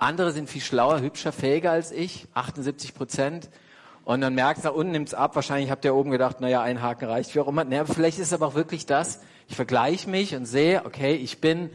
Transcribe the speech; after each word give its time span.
Andere 0.00 0.32
sind 0.32 0.48
viel 0.48 0.62
schlauer, 0.62 1.00
hübscher, 1.00 1.30
fähiger 1.30 1.72
als 1.72 1.92
ich, 1.92 2.26
78 2.32 2.94
Prozent. 2.94 3.50
Und 4.04 4.22
dann 4.22 4.34
merkt 4.34 4.64
da 4.64 4.70
unten 4.70 4.92
nimmt's 4.92 5.12
ab. 5.12 5.36
Wahrscheinlich 5.36 5.70
habt 5.70 5.84
ihr 5.84 5.94
oben 5.94 6.10
gedacht, 6.10 6.40
naja, 6.40 6.62
ein 6.62 6.80
Haken 6.80 7.04
reicht, 7.04 7.34
wie 7.34 7.40
auch 7.40 7.48
immer. 7.48 7.64
Naja, 7.64 7.84
vielleicht 7.84 8.18
ist 8.18 8.28
es 8.28 8.32
aber 8.32 8.46
auch 8.46 8.54
wirklich 8.54 8.86
das. 8.86 9.20
Ich 9.46 9.56
vergleiche 9.56 10.08
mich 10.08 10.34
und 10.34 10.46
sehe, 10.46 10.86
okay, 10.86 11.14
ich 11.14 11.42
bin 11.42 11.68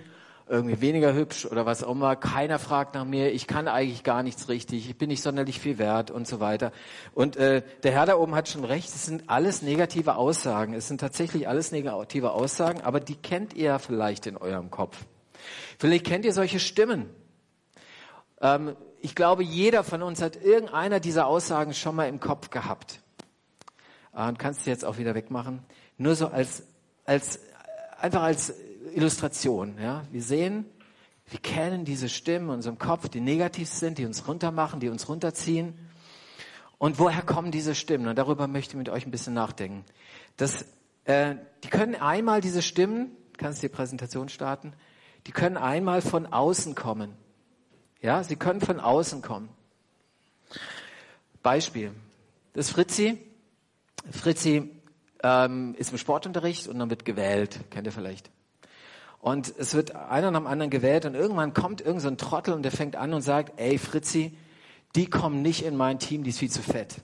irgendwie 0.49 0.81
weniger 0.81 1.13
hübsch 1.13 1.46
oder 1.46 1.67
was 1.67 1.83
auch 1.83 1.91
immer. 1.91 2.15
Keiner 2.15 2.57
fragt 2.57 2.96
nach 2.96 3.05
mir. 3.05 3.31
Ich 3.31 3.46
kann 3.46 3.67
eigentlich 3.67 4.03
gar 4.03 4.24
nichts 4.24 4.49
richtig. 4.49 4.89
Ich 4.89 4.97
bin 4.97 5.10
nicht 5.10 5.21
sonderlich 5.21 5.60
viel 5.60 5.78
wert 5.78 6.10
und 6.10 6.28
so 6.28 6.39
weiter. 6.39 6.71
Und 7.13 7.37
äh, 7.37 7.62
der 7.83 7.92
Herr 7.92 8.07
da 8.07 8.15
oben 8.15 8.33
hat 8.33 8.49
schon 8.49 8.65
recht. 8.65 8.89
Es 8.89 9.05
sind 9.05 9.29
alles 9.29 9.62
negative 9.62 10.15
Aussagen. 10.15 10.73
Es 10.73 10.87
sind 10.87 10.99
tatsächlich 10.99 11.47
alles 11.47 11.71
negative 11.71 12.31
Aussagen, 12.31 12.81
aber 12.81 12.99
die 12.99 13.15
kennt 13.15 13.53
ihr 13.53 13.78
vielleicht 13.78 14.26
in 14.26 14.35
eurem 14.35 14.71
Kopf. 14.71 15.05
Vielleicht 15.78 16.07
kennt 16.07 16.26
ihr 16.26 16.34
solche 16.34 16.59
Stimmen. 16.59 17.07
Ähm, 18.41 18.76
ich 19.02 19.16
glaube, 19.16 19.44
jeder 19.44 19.84
von 19.84 20.02
uns 20.02 20.22
hat 20.22 20.36
irgendeiner 20.36 21.00
dieser 21.00 21.28
Aussagen 21.28 21.73
schon 21.73 21.96
mal 21.96 22.08
im 22.08 22.20
Kopf 22.20 22.50
gehabt. 22.50 23.02
Äh, 24.14 24.28
und 24.28 24.40
kannst 24.40 24.66
du 24.66 24.70
jetzt 24.70 24.86
auch 24.86 24.98
wieder 24.98 25.16
wegmachen. 25.16 25.64
Nur 25.98 26.16
so 26.16 26.28
als, 26.28 26.64
als, 27.06 27.40
einfach 28.00 28.23
als 28.23 28.54
Illustration. 28.94 29.78
Ja? 29.80 30.04
Wir 30.12 30.22
sehen, 30.22 30.66
wir 31.30 31.40
kennen 31.40 31.86
diese 31.86 32.09
Stimmen 32.09 32.50
in 32.50 32.56
unserem 32.56 32.78
Kopf, 32.78 33.09
die 33.09 33.22
negativ 33.22 33.70
sind, 33.70 33.98
die 33.98 34.06
uns 34.06 34.28
runtermachen, 34.28 34.80
die 34.80 34.90
uns 34.90 35.09
runterziehen. 35.09 35.73
Und 36.78 37.00
woher 37.00 37.22
kommen 37.22 37.52
diese 37.52 37.73
Stimmen? 37.73 38.08
Und 38.08 38.17
darüber 38.17 38.48
möchte 38.48 38.73
ich 38.73 38.78
mit 38.78 38.90
euch 38.90 39.06
ein 39.06 39.12
bisschen 39.12 39.34
nachdenken. 39.34 39.86
Das, 40.38 40.66
äh, 41.06 41.36
die 41.64 41.70
können 41.70 41.95
einmal 41.95 42.42
diese 42.42 42.62
Stimmen, 42.62 43.12
kannst 43.38 43.64
die 43.64 43.70
Präsentation 43.70 44.30
starten, 44.30 44.73
die 45.26 45.31
können 45.31 45.58
einmal 45.58 46.02
von 46.02 46.26
außen 46.28 46.76
kommen. 46.76 47.14
Ja, 48.02 48.23
sie 48.23 48.35
können 48.35 48.62
von 48.62 48.80
außen 48.80 49.22
kommen. 49.22 49.49
Beispiel. 51.41 51.91
Das 52.53 52.67
ist 52.67 52.73
Fritzi. 52.73 53.17
Fritzi 54.11 54.70
ähm, 55.23 55.75
ist 55.78 55.92
im 55.92 55.97
Sportunterricht 55.97 56.67
und 56.67 56.80
dann 56.80 56.89
wird 56.89 57.05
gewählt. 57.05 57.59
Kennt 57.72 57.88
ihr 57.88 57.94
vielleicht? 57.94 58.30
Und 59.20 59.53
es 59.58 59.73
wird 59.73 59.95
einer 59.95 60.30
nach 60.30 60.39
dem 60.39 60.47
anderen 60.47 60.70
gewählt 60.70 61.05
und 61.05 61.16
irgendwann 61.16 61.53
kommt 61.53 61.81
irgendein 61.81 62.17
so 62.17 62.25
Trottel 62.25 62.53
und 62.53 62.61
der 62.61 62.72
fängt 62.72 62.95
an 62.95 63.14
und 63.14 63.23
sagt, 63.23 63.59
ey 63.59 63.80
Fritzi, 63.80 64.38
die 64.95 65.09
kommen 65.09 65.42
nicht 65.42 65.66
in 65.66 65.75
mein 65.75 65.98
Team, 65.98 66.23
die 66.23 66.30
ist 66.30 66.39
viel 66.39 66.52
zu 66.52 66.61
fett. 66.61 66.98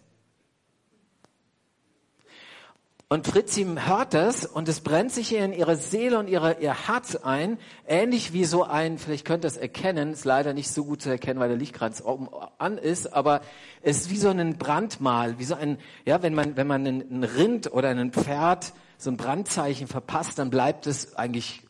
Und 3.12 3.28
Fritzi 3.28 3.68
hört 3.78 4.14
das 4.14 4.46
und 4.46 4.70
es 4.70 4.80
brennt 4.80 5.12
sich 5.12 5.36
in 5.36 5.52
ihre 5.52 5.76
Seele 5.76 6.18
und 6.18 6.30
ihre, 6.30 6.62
ihr 6.62 6.88
Herz 6.88 7.18
ein, 7.18 7.58
ähnlich 7.86 8.32
wie 8.32 8.46
so 8.46 8.64
ein, 8.64 8.98
vielleicht 8.98 9.26
könnt 9.26 9.44
ihr 9.44 9.50
es 9.50 9.58
erkennen, 9.58 10.14
ist 10.14 10.24
leider 10.24 10.54
nicht 10.54 10.72
so 10.72 10.86
gut 10.86 11.02
zu 11.02 11.10
erkennen, 11.10 11.38
weil 11.42 11.50
der 11.50 11.58
Lichtkranz 11.58 12.02
oben 12.02 12.30
an 12.58 12.78
ist, 12.78 13.12
aber 13.12 13.42
es 13.82 13.98
ist 13.98 14.12
wie 14.12 14.18
so 14.18 14.30
ein 14.30 14.58
Brandmal, 14.58 15.38
wie 15.40 15.44
so 15.44 15.56
ein, 15.56 15.78
ja, 16.06 16.24
wenn 16.24 16.34
man, 16.34 16.56
wenn 16.56 16.68
man 16.68 16.86
ein 16.86 17.26
Rind 17.26 17.74
oder 17.74 17.90
ein 17.90 18.14
Pferd 18.14 18.72
so 18.98 19.12
ein 19.12 19.18
Brandzeichen 19.18 19.88
verpasst, 19.88 20.40
dann 20.40 20.50
bleibt 20.50 20.88
es 20.88 21.18
eigentlich 21.18 21.68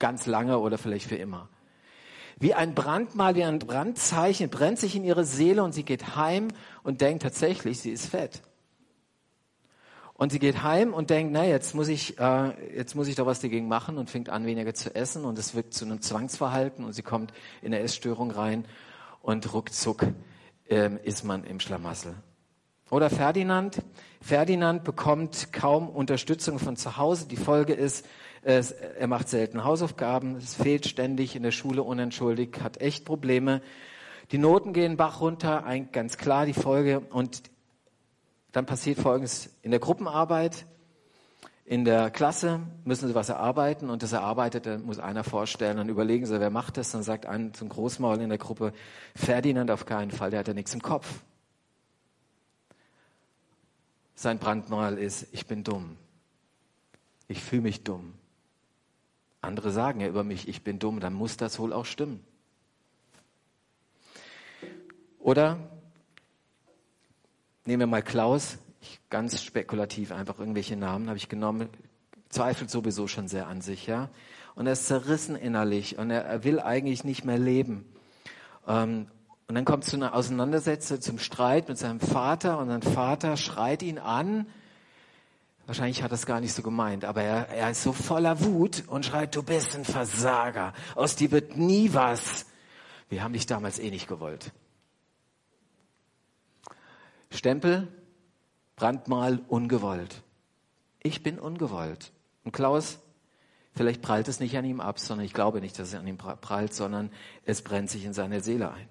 ganz 0.00 0.26
lange 0.26 0.58
oder 0.58 0.78
vielleicht 0.78 1.06
für 1.06 1.14
immer. 1.14 1.48
Wie 2.40 2.54
ein 2.54 2.74
Brandmal, 2.74 3.36
wie 3.36 3.44
ein 3.44 3.60
Brandzeichen 3.60 4.50
brennt 4.50 4.80
sich 4.80 4.96
in 4.96 5.04
ihre 5.04 5.26
Seele 5.26 5.62
und 5.62 5.74
sie 5.74 5.84
geht 5.84 6.16
heim 6.16 6.48
und 6.82 7.02
denkt 7.02 7.22
tatsächlich, 7.22 7.78
sie 7.78 7.92
ist 7.92 8.06
fett. 8.06 8.42
Und 10.18 10.32
sie 10.32 10.38
geht 10.38 10.62
heim 10.62 10.94
und 10.94 11.10
denkt, 11.10 11.32
na, 11.34 11.44
jetzt 11.44 11.74
muss 11.74 11.88
ich, 11.88 12.18
äh, 12.18 12.74
jetzt 12.74 12.94
muss 12.94 13.06
ich 13.06 13.16
doch 13.16 13.26
was 13.26 13.40
dagegen 13.40 13.68
machen 13.68 13.98
und 13.98 14.08
fängt 14.08 14.30
an, 14.30 14.46
weniger 14.46 14.72
zu 14.72 14.94
essen 14.94 15.26
und 15.26 15.38
es 15.38 15.54
wird 15.54 15.74
zu 15.74 15.84
einem 15.84 16.00
Zwangsverhalten 16.00 16.86
und 16.86 16.94
sie 16.94 17.02
kommt 17.02 17.34
in 17.60 17.74
eine 17.74 17.82
Essstörung 17.82 18.30
rein 18.30 18.64
und 19.20 19.52
ruckzuck 19.52 20.06
ähm, 20.70 20.98
ist 21.02 21.22
man 21.24 21.44
im 21.44 21.60
Schlamassel. 21.60 22.14
Oder 22.90 23.10
Ferdinand. 23.10 23.82
Ferdinand 24.22 24.84
bekommt 24.84 25.52
kaum 25.52 25.88
Unterstützung 25.90 26.58
von 26.58 26.76
zu 26.76 26.96
Hause. 26.96 27.26
Die 27.26 27.36
Folge 27.36 27.74
ist, 27.74 28.06
es, 28.40 28.70
er 28.70 29.08
macht 29.08 29.28
selten 29.28 29.64
Hausaufgaben, 29.64 30.36
es 30.36 30.54
fehlt 30.54 30.86
ständig 30.86 31.36
in 31.36 31.42
der 31.42 31.50
Schule 31.50 31.82
unentschuldigt, 31.82 32.62
hat 32.62 32.80
echt 32.80 33.04
Probleme. 33.04 33.60
Die 34.32 34.38
Noten 34.38 34.72
gehen 34.72 34.96
Bach 34.96 35.20
runter, 35.20 35.64
ein, 35.66 35.92
ganz 35.92 36.16
klar 36.16 36.46
die 36.46 36.54
Folge. 36.54 37.00
Und 37.00 37.42
dann 38.56 38.64
passiert 38.64 38.98
Folgendes 38.98 39.50
in 39.60 39.70
der 39.70 39.80
Gruppenarbeit. 39.80 40.64
In 41.66 41.84
der 41.84 42.10
Klasse 42.10 42.60
müssen 42.84 43.06
sie 43.06 43.14
was 43.14 43.28
erarbeiten 43.28 43.90
und 43.90 44.02
das 44.02 44.12
Erarbeitete 44.12 44.78
muss 44.78 44.98
einer 44.98 45.24
vorstellen. 45.24 45.76
Dann 45.76 45.90
überlegen 45.90 46.24
sie, 46.24 46.40
wer 46.40 46.48
macht 46.48 46.78
das? 46.78 46.90
Dann 46.90 47.02
sagt 47.02 47.26
ein 47.26 47.52
zum 47.52 47.68
Großmaul 47.68 48.18
in 48.18 48.30
der 48.30 48.38
Gruppe, 48.38 48.72
Ferdinand 49.14 49.70
auf 49.70 49.84
keinen 49.84 50.10
Fall, 50.10 50.30
der 50.30 50.40
hat 50.40 50.48
ja 50.48 50.54
nichts 50.54 50.72
im 50.72 50.80
Kopf. 50.80 51.20
Sein 54.14 54.38
Brandmal 54.38 54.96
ist, 54.96 55.26
ich 55.32 55.46
bin 55.46 55.62
dumm. 55.62 55.98
Ich 57.28 57.44
fühle 57.44 57.60
mich 57.60 57.84
dumm. 57.84 58.14
Andere 59.42 59.70
sagen 59.70 60.00
ja 60.00 60.08
über 60.08 60.24
mich, 60.24 60.48
ich 60.48 60.64
bin 60.64 60.78
dumm, 60.78 61.00
dann 61.00 61.12
muss 61.12 61.36
das 61.36 61.58
wohl 61.58 61.74
auch 61.74 61.84
stimmen. 61.84 62.24
Oder 65.18 65.58
Nehmen 67.66 67.80
wir 67.80 67.86
mal 67.88 68.02
Klaus, 68.02 68.58
ich, 68.80 69.00
ganz 69.10 69.42
spekulativ 69.42 70.12
einfach 70.12 70.38
irgendwelche 70.38 70.76
Namen 70.76 71.08
habe 71.08 71.18
ich 71.18 71.28
genommen, 71.28 71.68
zweifelt 72.28 72.70
sowieso 72.70 73.08
schon 73.08 73.26
sehr 73.26 73.48
an 73.48 73.60
sich, 73.60 73.88
ja. 73.88 74.08
Und 74.54 74.66
er 74.66 74.74
ist 74.74 74.86
zerrissen 74.86 75.34
innerlich 75.34 75.98
und 75.98 76.10
er, 76.10 76.24
er 76.24 76.44
will 76.44 76.60
eigentlich 76.60 77.02
nicht 77.02 77.24
mehr 77.24 77.38
leben. 77.38 77.84
Ähm, 78.68 79.08
und 79.48 79.56
dann 79.56 79.64
kommt 79.64 79.82
es 79.82 79.90
zu 79.90 79.96
einer 79.96 80.14
Auseinandersetzung, 80.14 81.00
zum 81.00 81.18
Streit 81.18 81.68
mit 81.68 81.76
seinem 81.76 81.98
Vater 81.98 82.58
und 82.58 82.68
sein 82.68 82.82
Vater 82.82 83.36
schreit 83.36 83.82
ihn 83.82 83.98
an. 83.98 84.46
Wahrscheinlich 85.66 86.04
hat 86.04 86.12
er 86.12 86.14
es 86.14 86.26
gar 86.26 86.40
nicht 86.40 86.52
so 86.52 86.62
gemeint, 86.62 87.04
aber 87.04 87.22
er, 87.22 87.48
er 87.48 87.72
ist 87.72 87.82
so 87.82 87.92
voller 87.92 88.44
Wut 88.44 88.84
und 88.86 89.04
schreit, 89.04 89.34
du 89.34 89.42
bist 89.42 89.74
ein 89.74 89.84
Versager, 89.84 90.72
aus 90.94 91.16
dir 91.16 91.32
wird 91.32 91.56
nie 91.56 91.92
was. 91.92 92.46
Wir 93.08 93.24
haben 93.24 93.32
dich 93.32 93.46
damals 93.46 93.80
eh 93.80 93.90
nicht 93.90 94.06
gewollt. 94.06 94.52
Stempel, 97.36 97.88
Brandmal, 98.76 99.40
ungewollt. 99.48 100.22
Ich 101.02 101.22
bin 101.22 101.38
ungewollt. 101.38 102.12
Und 102.44 102.52
Klaus, 102.52 102.98
vielleicht 103.74 104.02
prallt 104.02 104.28
es 104.28 104.40
nicht 104.40 104.56
an 104.56 104.64
ihm 104.64 104.80
ab, 104.80 104.98
sondern 104.98 105.24
ich 105.24 105.32
glaube 105.32 105.60
nicht, 105.60 105.78
dass 105.78 105.88
es 105.88 105.94
an 105.94 106.06
ihm 106.06 106.16
prallt, 106.18 106.74
sondern 106.74 107.10
es 107.44 107.62
brennt 107.62 107.90
sich 107.90 108.04
in 108.04 108.12
seine 108.12 108.40
Seele 108.40 108.72
ein. 108.72 108.88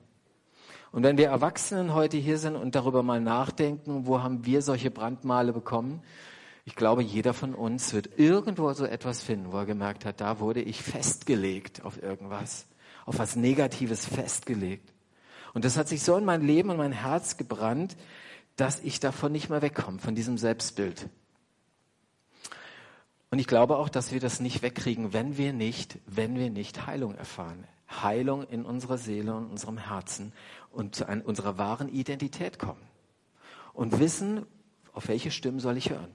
Und 0.91 1.03
wenn 1.03 1.17
wir 1.17 1.27
Erwachsenen 1.27 1.93
heute 1.93 2.17
hier 2.17 2.37
sind 2.37 2.55
und 2.55 2.73
darüber 2.73 3.03
mal 3.03 3.19
nachdenken, 3.19 4.07
wo 4.07 4.23
haben 4.23 4.45
wir 4.45 4.61
solche 4.61 4.91
Brandmale 4.91 5.51
bekommen? 5.51 6.01
Ich 6.63 6.75
glaube, 6.75 7.03
jeder 7.03 7.33
von 7.33 7.53
uns 7.53 7.93
wird 7.93 8.17
irgendwo 8.17 8.71
so 8.73 8.85
etwas 8.85 9.21
finden, 9.21 9.51
wo 9.51 9.57
er 9.57 9.65
gemerkt 9.65 10.05
hat, 10.05 10.21
da 10.21 10.39
wurde 10.39 10.61
ich 10.61 10.81
festgelegt 10.81 11.83
auf 11.83 12.01
irgendwas, 12.01 12.65
auf 13.05 13.19
was 13.19 13.35
Negatives 13.35 14.05
festgelegt. 14.05 14.93
Und 15.53 15.65
das 15.65 15.77
hat 15.77 15.87
sich 15.87 16.01
so 16.01 16.15
in 16.17 16.25
mein 16.25 16.41
Leben 16.41 16.69
und 16.69 16.77
mein 16.77 16.91
Herz 16.91 17.37
gebrannt, 17.37 17.95
dass 18.55 18.79
ich 18.79 18.99
davon 18.99 19.31
nicht 19.31 19.49
mehr 19.49 19.61
wegkomme, 19.61 19.99
von 19.99 20.15
diesem 20.15 20.37
Selbstbild. 20.37 21.09
Und 23.31 23.39
ich 23.39 23.47
glaube 23.47 23.77
auch, 23.77 23.89
dass 23.89 24.11
wir 24.11 24.19
das 24.19 24.39
nicht 24.39 24.61
wegkriegen, 24.61 25.11
wenn 25.11 25.37
wir 25.37 25.51
nicht, 25.51 25.97
wenn 26.05 26.35
wir 26.35 26.49
nicht 26.49 26.87
Heilung 26.87 27.15
erfahren. 27.15 27.65
Heilung 27.89 28.43
in 28.47 28.65
unserer 28.65 28.97
Seele 28.97 29.35
und 29.35 29.49
unserem 29.49 29.77
Herzen 29.77 30.33
und 30.71 30.95
zu 30.95 31.05
unserer 31.05 31.57
wahren 31.57 31.89
Identität 31.89 32.59
kommen. 32.59 32.81
Und 33.73 33.99
wissen, 33.99 34.45
auf 34.93 35.07
welche 35.07 35.31
Stimmen 35.31 35.59
soll 35.59 35.77
ich 35.77 35.89
hören. 35.89 36.11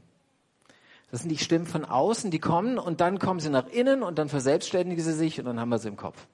Das 1.10 1.20
sind 1.20 1.28
die 1.28 1.38
Stimmen 1.38 1.66
von 1.66 1.84
außen, 1.84 2.30
die 2.30 2.38
kommen 2.38 2.78
und 2.78 3.00
dann 3.00 3.18
kommen 3.18 3.40
sie 3.40 3.50
nach 3.50 3.66
innen 3.68 4.02
und 4.02 4.18
dann 4.18 4.28
verselbstständigen 4.28 5.04
sie 5.04 5.12
sich 5.12 5.38
und 5.38 5.44
dann 5.44 5.58
haben 5.58 5.68
wir 5.68 5.78
sie 5.78 5.88
im 5.88 5.96
Kopf. 5.96 6.26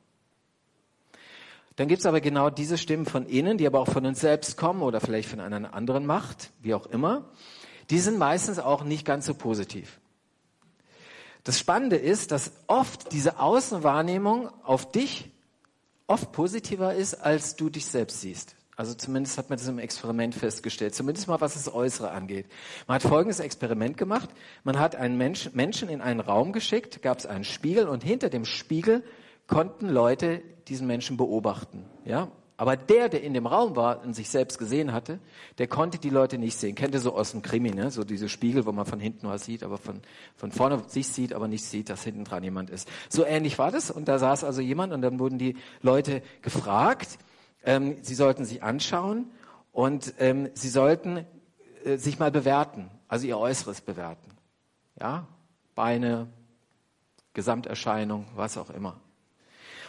Dann 1.76 1.88
gibt's 1.88 2.06
aber 2.06 2.20
genau 2.20 2.50
diese 2.50 2.78
Stimmen 2.78 3.04
von 3.04 3.26
innen, 3.26 3.58
die 3.58 3.66
aber 3.66 3.80
auch 3.80 3.90
von 3.90 4.06
uns 4.06 4.20
selbst 4.20 4.56
kommen 4.56 4.82
oder 4.82 5.00
vielleicht 5.00 5.28
von 5.28 5.40
einer 5.40 5.74
anderen 5.74 6.06
Macht, 6.06 6.50
wie 6.62 6.74
auch 6.74 6.86
immer. 6.86 7.26
Die 7.90 7.98
sind 7.98 8.18
meistens 8.18 8.58
auch 8.58 8.82
nicht 8.82 9.04
ganz 9.04 9.26
so 9.26 9.34
positiv. 9.34 10.00
Das 11.44 11.58
Spannende 11.58 11.96
ist, 11.96 12.32
dass 12.32 12.50
oft 12.66 13.12
diese 13.12 13.38
Außenwahrnehmung 13.38 14.50
auf 14.64 14.90
dich 14.90 15.30
oft 16.08 16.32
positiver 16.32 16.94
ist, 16.94 17.14
als 17.14 17.56
du 17.56 17.68
dich 17.68 17.86
selbst 17.86 18.20
siehst. 18.20 18.56
Also 18.74 18.94
zumindest 18.94 19.38
hat 19.38 19.48
man 19.48 19.58
das 19.58 19.68
im 19.68 19.78
Experiment 19.78 20.34
festgestellt, 20.34 20.94
zumindest 20.94 21.28
mal 21.28 21.40
was 21.40 21.54
das 21.54 21.72
Äußere 21.72 22.10
angeht. 22.10 22.46
Man 22.86 22.96
hat 22.96 23.02
folgendes 23.02 23.40
Experiment 23.40 23.96
gemacht. 23.96 24.28
Man 24.64 24.78
hat 24.78 24.96
einen 24.96 25.16
Mensch, 25.16 25.50
Menschen 25.54 25.88
in 25.88 26.00
einen 26.02 26.20
Raum 26.20 26.52
geschickt, 26.52 27.00
gab 27.00 27.18
es 27.18 27.26
einen 27.26 27.44
Spiegel 27.44 27.88
und 27.88 28.04
hinter 28.04 28.28
dem 28.28 28.44
Spiegel 28.44 29.02
konnten 29.46 29.88
Leute 29.88 30.42
diesen 30.68 30.86
Menschen 30.86 31.16
beobachten. 31.16 31.84
Ja, 32.04 32.28
Aber 32.58 32.76
der, 32.76 33.08
der 33.08 33.22
in 33.22 33.34
dem 33.34 33.46
Raum 33.46 33.76
war 33.76 34.02
und 34.02 34.14
sich 34.14 34.30
selbst 34.30 34.58
gesehen 34.58 34.92
hatte, 34.92 35.18
der 35.58 35.66
konnte 35.66 35.98
die 35.98 36.08
Leute 36.08 36.38
nicht 36.38 36.56
sehen. 36.58 36.74
Kennt 36.74 36.94
ihr 36.94 37.00
so 37.00 37.14
aus 37.14 37.32
dem 37.32 37.42
Krimi, 37.42 37.70
ne? 37.70 37.90
So 37.90 38.02
diese 38.02 38.30
Spiegel, 38.30 38.64
wo 38.64 38.72
man 38.72 38.86
von 38.86 38.98
hinten 38.98 39.28
was 39.28 39.44
sieht, 39.44 39.62
aber 39.62 39.76
von, 39.76 40.00
von 40.36 40.52
vorne 40.52 40.82
sich 40.88 41.08
sieht, 41.08 41.34
aber 41.34 41.48
nicht 41.48 41.64
sieht, 41.64 41.90
dass 41.90 42.02
hinten 42.02 42.24
dran 42.24 42.42
jemand 42.42 42.70
ist. 42.70 42.88
So 43.10 43.24
ähnlich 43.26 43.58
war 43.58 43.70
das. 43.70 43.90
Und 43.90 44.08
da 44.08 44.18
saß 44.18 44.44
also 44.44 44.62
jemand 44.62 44.94
und 44.94 45.02
dann 45.02 45.18
wurden 45.18 45.38
die 45.38 45.56
Leute 45.82 46.22
gefragt, 46.40 47.18
ähm, 47.62 47.96
sie 48.02 48.14
sollten 48.14 48.46
sich 48.46 48.62
anschauen 48.62 49.26
und 49.72 50.14
ähm, 50.18 50.48
sie 50.54 50.70
sollten 50.70 51.26
äh, 51.84 51.98
sich 51.98 52.18
mal 52.18 52.30
bewerten, 52.30 52.90
also 53.06 53.26
ihr 53.26 53.36
Äußeres 53.36 53.82
bewerten. 53.82 54.30
Ja? 54.98 55.28
Beine, 55.74 56.28
Gesamterscheinung, 57.34 58.24
was 58.34 58.56
auch 58.56 58.70
immer. 58.70 58.98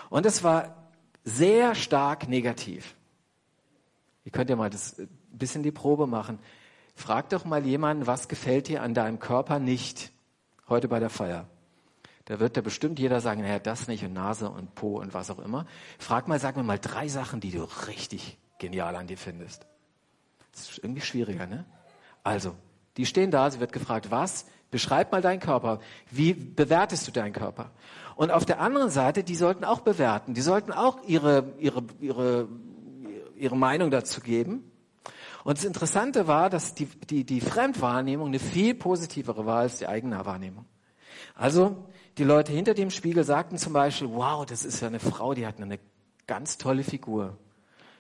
Und 0.09 0.25
es 0.25 0.44
war 0.44 0.89
sehr 1.24 1.75
stark 1.75 2.27
negativ. 2.30 2.95
Ihr 4.24 4.31
könnt 4.31 4.50
ja 4.50 4.56
mal 4.56 4.69
das 4.69 5.00
ein 5.00 5.09
bisschen 5.31 5.63
die 5.63 5.71
Probe 5.71 6.07
machen. 6.07 6.39
Frag 6.95 7.30
doch 7.30 7.45
mal 7.45 7.65
jemanden, 7.65 8.07
was 8.07 8.27
gefällt 8.27 8.68
dir 8.68 8.81
an 8.81 8.94
deinem 8.94 9.19
Körper 9.19 9.59
nicht 9.59 10.12
heute 10.68 10.88
bei 10.88 11.00
der 11.00 11.09
Feier? 11.09 11.48
Da 12.25 12.39
wird 12.39 12.57
da 12.57 12.62
bestimmt 12.62 13.00
jeder 13.00 13.21
sagen, 13.21 13.42
naja, 13.42 13.59
das 13.59 13.88
nicht 13.88 14.04
und 14.04 14.13
Nase 14.13 14.50
und 14.50 14.75
Po 14.75 15.00
und 15.00 15.13
was 15.13 15.30
auch 15.30 15.39
immer. 15.39 15.65
Frag 15.98 16.27
mal, 16.27 16.39
sag 16.39 16.57
mir 16.57 16.63
mal 16.63 16.80
drei 16.80 17.07
Sachen, 17.07 17.39
die 17.39 17.51
du 17.51 17.63
richtig 17.88 18.38
genial 18.57 18.95
an 18.98 19.07
dir 19.07 19.18
findest. 19.18 19.65
Das 20.51 20.69
ist 20.69 20.80
irgendwie 20.80 21.01
schwieriger, 21.01 21.48
ne? 21.48 21.63
Also, 22.24 22.56
die 22.98 23.06
stehen 23.06 23.31
da, 23.31 23.50
sie 23.50 23.62
wird 23.62 23.71
gefragt, 23.71 24.12
was? 24.12 24.45
Beschreib 24.69 25.11
mal 25.11 25.21
deinen 25.21 25.39
Körper. 25.39 25.79
Wie 26.11 26.33
bewertest 26.33 27.07
du 27.07 27.11
deinen 27.11 27.33
Körper? 27.33 27.71
Und 28.15 28.31
auf 28.31 28.45
der 28.45 28.59
anderen 28.59 28.89
Seite, 28.89 29.23
die 29.23 29.35
sollten 29.35 29.63
auch 29.63 29.81
bewerten. 29.81 30.33
Die 30.33 30.41
sollten 30.41 30.71
auch 30.71 31.03
ihre, 31.07 31.53
ihre, 31.59 31.83
ihre, 31.99 32.47
ihre 33.35 33.55
Meinung 33.55 33.91
dazu 33.91 34.21
geben. 34.21 34.69
Und 35.43 35.57
das 35.57 35.65
Interessante 35.65 36.27
war, 36.27 36.49
dass 36.49 36.73
die, 36.73 36.85
die, 36.85 37.23
die 37.23 37.39
Fremdwahrnehmung 37.39 38.27
eine 38.27 38.39
viel 38.39 38.73
positivere 38.73 39.45
war 39.45 39.59
als 39.59 39.77
die 39.77 39.87
eigene 39.87 40.25
Wahrnehmung. 40.25 40.65
Also, 41.35 41.77
die 42.17 42.23
Leute 42.23 42.51
hinter 42.51 42.73
dem 42.73 42.89
Spiegel 42.89 43.23
sagten 43.23 43.57
zum 43.57 43.71
Beispiel, 43.71 44.09
wow, 44.09 44.45
das 44.45 44.65
ist 44.65 44.81
ja 44.81 44.87
eine 44.87 44.99
Frau, 44.99 45.33
die 45.33 45.47
hat 45.47 45.61
eine 45.61 45.79
ganz 46.25 46.57
tolle 46.57 46.83
Figur. 46.83 47.37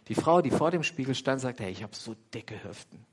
Die 0.07 0.15
Frau, 0.15 0.41
die 0.41 0.51
vor 0.51 0.71
dem 0.71 0.83
Spiegel 0.83 1.15
stand, 1.15 1.39
sagte, 1.39 1.63
hey, 1.63 1.71
ich 1.71 1.83
habe 1.83 1.95
so 1.95 2.15
dicke 2.33 2.61
Hüften. 2.63 3.05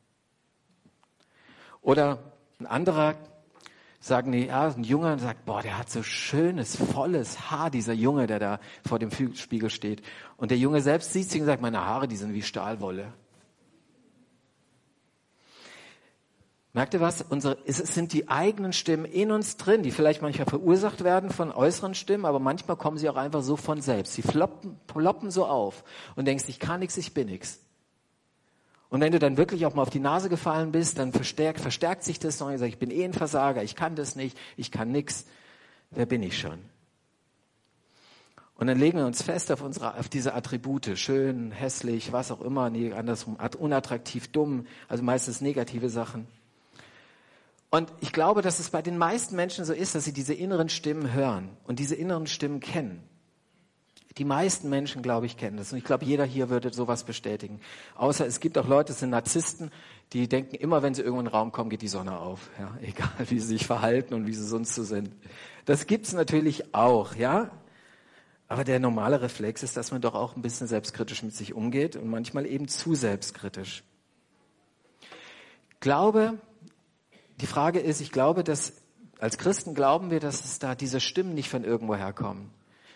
Oder 1.82 2.18
ein 2.58 2.66
anderer 2.66 3.14
sagen 4.04 4.32
die, 4.32 4.46
ja, 4.46 4.68
ein 4.68 4.84
Junge 4.84 5.18
sagt, 5.18 5.46
boah, 5.46 5.62
der 5.62 5.78
hat 5.78 5.88
so 5.88 6.02
schönes, 6.02 6.76
volles 6.76 7.50
Haar, 7.50 7.70
dieser 7.70 7.94
Junge, 7.94 8.26
der 8.26 8.38
da 8.38 8.60
vor 8.86 8.98
dem 8.98 9.10
Spiegel 9.34 9.70
steht. 9.70 10.02
Und 10.36 10.50
der 10.50 10.58
Junge 10.58 10.82
selbst 10.82 11.14
sieht 11.14 11.30
sich 11.30 11.40
und 11.40 11.46
sagt, 11.46 11.62
meine 11.62 11.80
Haare, 11.80 12.06
die 12.06 12.16
sind 12.16 12.34
wie 12.34 12.42
Stahlwolle. 12.42 13.14
Merkt 16.74 16.92
ihr 16.92 17.00
was? 17.00 17.22
Unsere, 17.22 17.56
es 17.64 17.78
sind 17.78 18.12
die 18.12 18.28
eigenen 18.28 18.74
Stimmen 18.74 19.06
in 19.06 19.30
uns 19.30 19.56
drin, 19.56 19.82
die 19.82 19.90
vielleicht 19.90 20.20
manchmal 20.20 20.48
verursacht 20.48 21.02
werden 21.02 21.30
von 21.30 21.50
äußeren 21.50 21.94
Stimmen, 21.94 22.26
aber 22.26 22.40
manchmal 22.40 22.76
kommen 22.76 22.98
sie 22.98 23.08
auch 23.08 23.16
einfach 23.16 23.42
so 23.42 23.56
von 23.56 23.80
selbst. 23.80 24.12
Sie 24.12 24.22
floppen, 24.22 24.78
ploppen 24.86 25.30
so 25.30 25.46
auf 25.46 25.82
und 26.14 26.26
denkst, 26.26 26.44
ich 26.48 26.58
kann 26.58 26.80
nichts, 26.80 26.98
ich 26.98 27.14
bin 27.14 27.28
nichts. 27.28 27.60
Und 28.94 29.00
wenn 29.00 29.11
du 29.11 29.19
dann 29.19 29.37
wirklich 29.37 29.67
auch 29.67 29.75
mal 29.75 29.82
auf 29.82 29.91
die 29.91 29.99
Nase 29.99 30.29
gefallen 30.29 30.70
bist, 30.70 31.00
dann 31.00 31.11
verstärkt, 31.11 31.58
verstärkt 31.58 32.05
sich 32.05 32.20
das 32.20 32.38
noch. 32.38 32.52
Ich 32.52 32.79
bin 32.79 32.93
eh 32.93 33.05
ein 33.05 33.12
Versager, 33.12 33.61
ich 33.64 33.75
kann 33.75 33.96
das 33.96 34.14
nicht, 34.14 34.38
ich 34.56 34.70
kann 34.70 34.93
nix. 34.93 35.25
Wer 35.91 36.06
bin 36.06 36.23
ich 36.23 36.38
schon? 36.38 36.61
Und 38.55 38.69
dann 38.69 38.79
legen 38.79 38.99
wir 38.99 39.06
uns 39.06 39.20
fest 39.20 39.50
auf 39.50 39.62
unsere, 39.62 39.99
auf 39.99 40.08
diese 40.08 40.32
Attribute. 40.32 40.96
Schön, 40.96 41.50
hässlich, 41.50 42.12
was 42.12 42.31
auch 42.31 42.41
immer, 42.41 42.70
nee, 42.70 42.93
andersrum, 42.93 43.37
unattraktiv, 43.58 44.29
dumm, 44.31 44.64
also 44.87 45.02
meistens 45.02 45.40
negative 45.40 45.88
Sachen. 45.88 46.29
Und 47.70 47.93
ich 48.00 48.12
glaube, 48.12 48.43
dass 48.43 48.61
es 48.61 48.70
bei 48.70 48.81
den 48.81 48.97
meisten 48.97 49.35
Menschen 49.35 49.64
so 49.64 49.73
ist, 49.73 49.97
dass 49.97 50.05
sie 50.05 50.12
diese 50.12 50.35
inneren 50.35 50.69
Stimmen 50.69 51.12
hören 51.12 51.49
und 51.64 51.81
diese 51.81 51.97
inneren 51.97 52.29
Stimmen 52.29 52.61
kennen. 52.61 53.02
Die 54.19 54.25
meisten 54.25 54.69
Menschen, 54.69 55.02
glaube 55.02 55.26
ich, 55.26 55.37
kennen 55.37 55.56
das. 55.56 55.72
Und 55.72 55.78
ich 55.78 55.84
glaube, 55.84 56.05
jeder 56.05 56.25
hier 56.25 56.49
würde 56.49 56.72
sowas 56.72 57.02
bestätigen. 57.02 57.61
Außer 57.96 58.26
es 58.26 58.38
gibt 58.38 58.56
auch 58.58 58.69
Leute, 58.69 58.93
das 58.93 59.00
sind 59.00 59.11
Narzissten, 59.11 59.72
die 60.12 60.28
denken 60.28 60.55
immer, 60.55 60.82
wenn 60.82 60.94
sie 60.94 61.02
irgendwo 61.02 61.20
in 61.20 61.26
den 61.26 61.34
Raum 61.34 61.50
kommen, 61.50 61.69
geht 61.69 61.82
die 61.82 61.88
Sonne 61.88 62.19
auf. 62.19 62.49
Ja, 62.58 62.78
egal, 62.82 63.11
wie 63.28 63.40
sie 63.40 63.49
sich 63.49 63.66
verhalten 63.66 64.14
und 64.14 64.26
wie 64.26 64.34
sie 64.34 64.46
sonst 64.46 64.75
so 64.75 64.84
sind. 64.84 65.11
Das 65.64 65.87
gibt's 65.87 66.12
natürlich 66.12 66.75
auch, 66.75 67.16
ja. 67.16 67.50
Aber 68.46 68.62
der 68.62 68.78
normale 68.78 69.20
Reflex 69.20 69.62
ist, 69.62 69.76
dass 69.76 69.90
man 69.90 70.00
doch 70.00 70.14
auch 70.14 70.37
ein 70.37 70.43
bisschen 70.43 70.69
selbstkritisch 70.69 71.22
mit 71.22 71.34
sich 71.34 71.55
umgeht 71.55 71.96
und 71.96 72.08
manchmal 72.08 72.46
eben 72.46 72.69
zu 72.69 72.94
selbstkritisch. 72.94 73.82
Glaube, 75.81 76.38
die 77.40 77.46
Frage 77.46 77.81
ist, 77.81 78.00
ich 78.00 78.12
glaube, 78.12 78.44
dass 78.44 78.75
als 79.19 79.38
Christen 79.38 79.75
glauben 79.75 80.11
wir, 80.11 80.20
dass 80.20 80.44
es 80.44 80.58
da 80.58 80.75
diese 80.75 81.00
Stimmen 81.00 81.34
nicht 81.34 81.49
von 81.49 81.64
irgendwo 81.64 81.96
herkommen. 81.96 82.50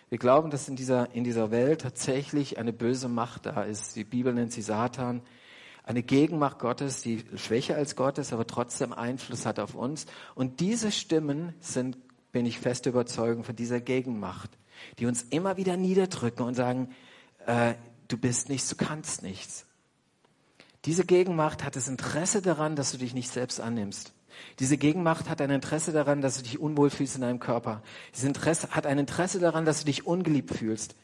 Wir 0.09 0.17
glauben, 0.17 0.49
dass 0.49 0.67
in 0.67 0.75
dieser, 0.75 1.13
in 1.13 1.23
dieser 1.23 1.51
Welt 1.51 1.81
tatsächlich 1.81 2.57
eine 2.57 2.73
böse 2.73 3.07
Macht 3.07 3.45
da 3.45 3.63
ist. 3.63 3.95
Die 3.95 4.03
Bibel 4.03 4.33
nennt 4.33 4.51
sie 4.51 4.63
Satan. 4.63 5.21
Eine 5.83 6.01
Gegenmacht 6.01 6.59
Gottes, 6.59 7.01
die 7.01 7.23
schwächer 7.35 7.75
als 7.75 7.95
Gott 7.95 8.17
ist, 8.17 8.33
aber 8.33 8.47
trotzdem 8.47 8.91
Einfluss 8.91 9.45
hat 9.45 9.59
auf 9.59 9.75
uns. 9.75 10.07
Und 10.33 10.59
diese 10.59 10.91
Stimmen 10.91 11.53
sind, 11.59 11.97
bin 12.31 12.45
ich 12.45 12.59
fest 12.59 12.87
überzeugt, 12.87 13.45
von 13.45 13.55
dieser 13.55 13.81
Gegenmacht, 13.81 14.49
die 14.97 15.05
uns 15.05 15.23
immer 15.23 15.57
wieder 15.57 15.77
niederdrücken 15.77 16.45
und 16.45 16.55
sagen, 16.55 16.89
äh, 17.45 17.75
du 18.07 18.17
bist 18.17 18.49
nichts, 18.49 18.69
du 18.69 18.75
kannst 18.75 19.21
nichts. 19.21 19.65
Diese 20.85 21.05
Gegenmacht 21.05 21.63
hat 21.63 21.75
das 21.75 21.87
Interesse 21.87 22.41
daran, 22.41 22.75
dass 22.75 22.91
du 22.91 22.97
dich 22.97 23.13
nicht 23.13 23.29
selbst 23.29 23.59
annimmst. 23.59 24.13
Diese 24.59 24.77
Gegenmacht 24.77 25.29
hat 25.29 25.41
ein 25.41 25.49
Interesse 25.49 25.91
daran, 25.91 26.21
dass 26.21 26.37
du 26.37 26.43
dich 26.43 26.59
unwohl 26.59 26.89
fühlst 26.89 27.15
in 27.15 27.21
deinem 27.21 27.39
Körper. 27.39 27.81
Dieses 28.13 28.25
Interesse 28.25 28.69
hat 28.71 28.85
ein 28.85 28.99
Interesse 28.99 29.39
daran, 29.39 29.65
dass 29.65 29.79
du 29.79 29.85
dich 29.85 30.05
ungeliebt 30.05 30.53
fühlst. 30.53 30.95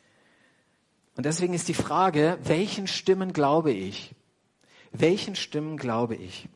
Und 1.15 1.25
deswegen 1.25 1.53
ist 1.53 1.67
die 1.67 1.73
Frage, 1.73 2.37
welchen 2.43 2.87
Stimmen 2.87 3.33
glaube 3.33 3.71
ich? 3.71 4.13
Welchen 4.91 5.35
Stimmen 5.35 5.77
glaube 5.77 6.15
ich? 6.15 6.49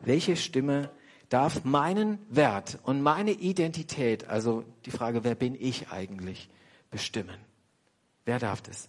Welche 0.00 0.36
Stimme 0.36 0.90
darf 1.28 1.64
meinen 1.64 2.18
Wert 2.28 2.78
und 2.82 3.02
meine 3.02 3.32
Identität, 3.32 4.28
also 4.28 4.64
die 4.86 4.90
Frage, 4.90 5.24
wer 5.24 5.34
bin 5.34 5.54
ich 5.58 5.90
eigentlich, 5.90 6.48
bestimmen? 6.90 7.36
Wer 8.24 8.38
darf 8.38 8.62
das? 8.62 8.88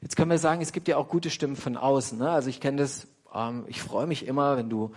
Jetzt 0.00 0.16
können 0.16 0.30
wir 0.30 0.38
sagen, 0.38 0.60
es 0.60 0.72
gibt 0.72 0.88
ja 0.88 0.96
auch 0.96 1.08
gute 1.08 1.30
Stimmen 1.30 1.56
von 1.56 1.76
außen. 1.76 2.18
Ne? 2.18 2.30
Also 2.30 2.50
ich 2.50 2.60
kenne 2.60 2.78
das, 2.78 3.06
ähm, 3.34 3.64
ich 3.68 3.80
freue 3.80 4.06
mich 4.06 4.26
immer, 4.26 4.56
wenn 4.56 4.68
du 4.68 4.92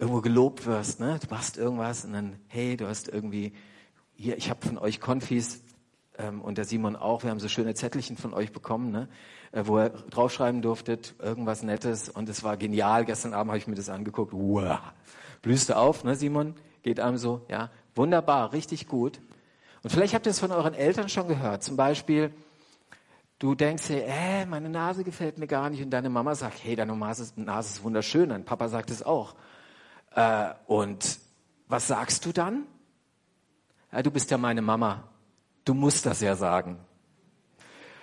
irgendwo 0.00 0.22
gelobt 0.22 0.64
wirst, 0.64 0.98
ne? 0.98 1.18
Du 1.20 1.32
machst 1.32 1.58
irgendwas 1.58 2.04
und 2.06 2.14
dann, 2.14 2.36
hey, 2.48 2.76
du 2.76 2.88
hast 2.88 3.08
irgendwie, 3.08 3.52
hier, 4.14 4.38
ich 4.38 4.48
habe 4.48 4.66
von 4.66 4.78
euch 4.78 4.98
Konfis 4.98 5.62
ähm, 6.16 6.40
und 6.40 6.56
der 6.56 6.64
Simon 6.64 6.96
auch, 6.96 7.22
wir 7.22 7.30
haben 7.30 7.38
so 7.38 7.48
schöne 7.48 7.74
Zettelchen 7.74 8.16
von 8.16 8.32
euch 8.32 8.50
bekommen, 8.50 8.90
ne? 8.90 9.08
Äh, 9.52 9.64
wo 9.66 9.78
ihr 9.78 9.90
draufschreiben 9.90 10.62
durftet, 10.62 11.14
irgendwas 11.18 11.62
Nettes 11.62 12.08
und 12.08 12.30
es 12.30 12.42
war 12.42 12.56
genial. 12.56 13.04
Gestern 13.04 13.34
Abend 13.34 13.50
habe 13.50 13.58
ich 13.58 13.66
mir 13.66 13.74
das 13.74 13.90
angeguckt. 13.90 14.32
Wow. 14.32 14.78
Blühst 15.42 15.68
du 15.68 15.76
auf, 15.76 16.02
ne, 16.02 16.16
Simon? 16.16 16.54
Geht 16.82 16.98
einem 16.98 17.18
so, 17.18 17.44
ja. 17.48 17.70
Wunderbar, 17.94 18.54
richtig 18.54 18.88
gut. 18.88 19.20
Und 19.82 19.90
vielleicht 19.90 20.14
habt 20.14 20.26
ihr 20.26 20.30
es 20.30 20.40
von 20.40 20.50
euren 20.50 20.72
Eltern 20.72 21.10
schon 21.10 21.28
gehört. 21.28 21.62
Zum 21.62 21.76
Beispiel, 21.76 22.32
du 23.38 23.54
denkst 23.54 23.88
dir, 23.88 24.06
äh, 24.06 24.46
meine 24.46 24.70
Nase 24.70 25.04
gefällt 25.04 25.36
mir 25.36 25.46
gar 25.46 25.68
nicht 25.68 25.82
und 25.82 25.90
deine 25.90 26.08
Mama 26.08 26.34
sagt, 26.34 26.64
hey, 26.64 26.74
deine 26.74 26.96
Nase 26.96 27.24
ist, 27.24 27.36
Nase 27.36 27.74
ist 27.74 27.84
wunderschön. 27.84 28.30
Dein 28.30 28.46
Papa 28.46 28.68
sagt 28.68 28.90
es 28.90 29.02
auch. 29.02 29.34
Äh, 30.14 30.50
und 30.66 31.18
was 31.68 31.86
sagst 31.86 32.26
du 32.26 32.32
dann? 32.32 32.66
Ja, 33.92 34.02
du 34.02 34.10
bist 34.10 34.30
ja 34.30 34.38
meine 34.38 34.62
Mama. 34.62 35.04
Du 35.64 35.74
musst 35.74 36.06
das 36.06 36.20
ja 36.20 36.36
sagen. 36.36 36.78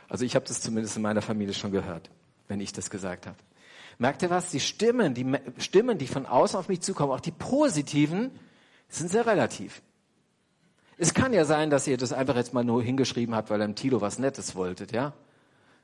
Also 0.10 0.24
ich 0.24 0.36
habe 0.36 0.46
das 0.46 0.62
zumindest 0.62 0.96
in 0.96 1.02
meiner 1.02 1.22
Familie 1.22 1.54
schon 1.54 1.72
gehört, 1.72 2.10
wenn 2.48 2.62
ich 2.62 2.72
das 2.72 2.90
gesagt 2.90 3.28
habe. 3.28 3.38
Merkt 3.98 4.22
ihr 4.22 4.30
was? 4.30 4.52
Die 4.52 4.60
Stimmen, 4.60 5.14
die 5.14 5.26
Stimmen, 5.58 5.98
die 5.98 6.08
von 6.08 6.26
außen 6.26 6.58
auf 6.58 6.70
mich 6.70 6.82
zukommen, 6.82 7.12
auch 7.12 7.20
die 7.20 7.32
positiven, 7.32 8.32
sind 8.90 9.10
sehr 9.10 9.26
relativ. 9.26 9.82
Es 10.98 11.14
kann 11.14 11.34
ja 11.34 11.46
sein, 11.46 11.70
dass 11.70 11.88
ihr 11.88 11.98
das 11.98 12.14
einfach 12.14 12.36
jetzt 12.36 12.54
mal 12.54 12.64
nur 12.64 12.82
hingeschrieben 12.82 13.36
habt, 13.36 13.50
weil 13.50 13.62
ihr 13.62 13.66
im 13.66 13.76
Tilo 13.76 14.00
was 14.00 14.18
Nettes 14.18 14.56
wolltet, 14.56 14.92
ja? 14.92 15.14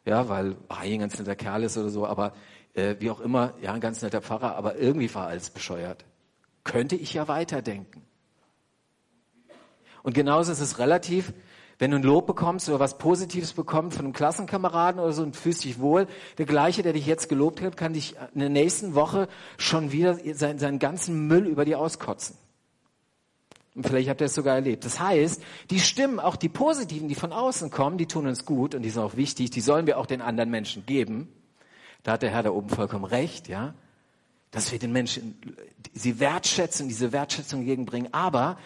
Ja, 0.06 0.30
weil 0.30 0.56
ah, 0.70 0.80
ein 0.80 1.00
ganz 1.00 1.18
netter 1.18 1.36
Kerl 1.36 1.64
ist 1.64 1.78
oder 1.78 1.90
so, 1.90 2.06
aber 2.06 2.34
äh, 2.74 2.96
wie 3.00 3.10
auch 3.10 3.20
immer, 3.20 3.54
ja, 3.62 3.74
ein 3.74 3.82
ganz 3.82 4.02
netter 4.02 4.22
Pfarrer, 4.22 4.56
aber 4.56 4.78
irgendwie 4.78 5.14
war 5.14 5.28
alles 5.28 5.50
bescheuert 5.50 6.06
könnte 6.64 6.96
ich 6.96 7.14
ja 7.14 7.28
weiterdenken. 7.28 8.02
Und 10.04 10.14
genauso 10.14 10.52
ist 10.52 10.60
es 10.60 10.80
relativ, 10.80 11.34
wenn 11.80 11.92
du 11.92 11.98
ein 11.98 12.04
Lob 12.04 12.28
bekommst 12.28 12.70
oder 12.70 12.80
was 12.80 12.98
Positives 12.98 13.54
bekommst 13.54 13.98
von 13.98 14.06
einem 14.06 14.14
Klassenkameraden 14.14 15.02
oder 15.02 15.12
so 15.12 15.24
und 15.24 15.36
fühlst 15.36 15.64
dich 15.64 15.80
wohl, 15.80 16.08
der 16.38 16.46
gleiche, 16.46 16.84
der 16.84 16.94
dich 16.94 17.06
jetzt 17.06 17.30
gelobt 17.30 17.62
hat, 17.62 17.78
kann 17.78 17.94
dich 17.94 18.16
in 18.34 18.40
der 18.40 18.50
nächsten 18.50 18.96
Woche 18.96 19.28
schon 19.58 19.92
wieder 19.92 20.18
seinen, 20.36 20.60
seinen 20.60 20.80
ganzen 20.80 21.28
Müll 21.28 21.48
über 21.48 21.66
dir 21.66 21.80
auskotzen. 21.80 22.38
Und 23.76 23.88
vielleicht 23.88 24.08
habt 24.08 24.22
ihr 24.22 24.26
es 24.26 24.36
sogar 24.36 24.56
erlebt. 24.56 24.86
Das 24.86 25.00
heißt, 25.00 25.42
die 25.72 25.80
Stimmen, 25.80 26.20
auch 26.20 26.36
die 26.36 26.50
positiven, 26.50 27.08
die 27.08 27.16
von 27.16 27.34
außen 27.34 27.72
kommen, 27.72 27.98
die 27.98 28.06
tun 28.06 28.28
uns 28.28 28.46
gut 28.46 28.76
und 28.76 28.84
die 28.84 28.90
sind 28.90 29.02
auch 29.02 29.16
wichtig, 29.16 29.50
die 29.50 29.62
sollen 29.62 29.88
wir 29.88 29.98
auch 29.98 30.06
den 30.06 30.22
anderen 30.22 30.52
Menschen 30.52 30.86
geben. 30.86 31.28
Da 32.04 32.14
hat 32.14 32.22
der 32.22 32.30
Herr 32.30 32.44
da 32.44 32.52
oben 32.52 32.70
vollkommen 32.70 33.06
recht, 33.06 33.48
ja. 33.48 33.74
Dass 34.52 34.72
wir 34.72 34.78
den 34.78 34.92
Menschen, 34.92 35.40
sie 35.94 36.20
wertschätzen, 36.20 36.88
diese 36.88 37.12
Wertschätzung 37.12 37.62
entgegenbringen. 37.62 38.14
Aber 38.14 38.58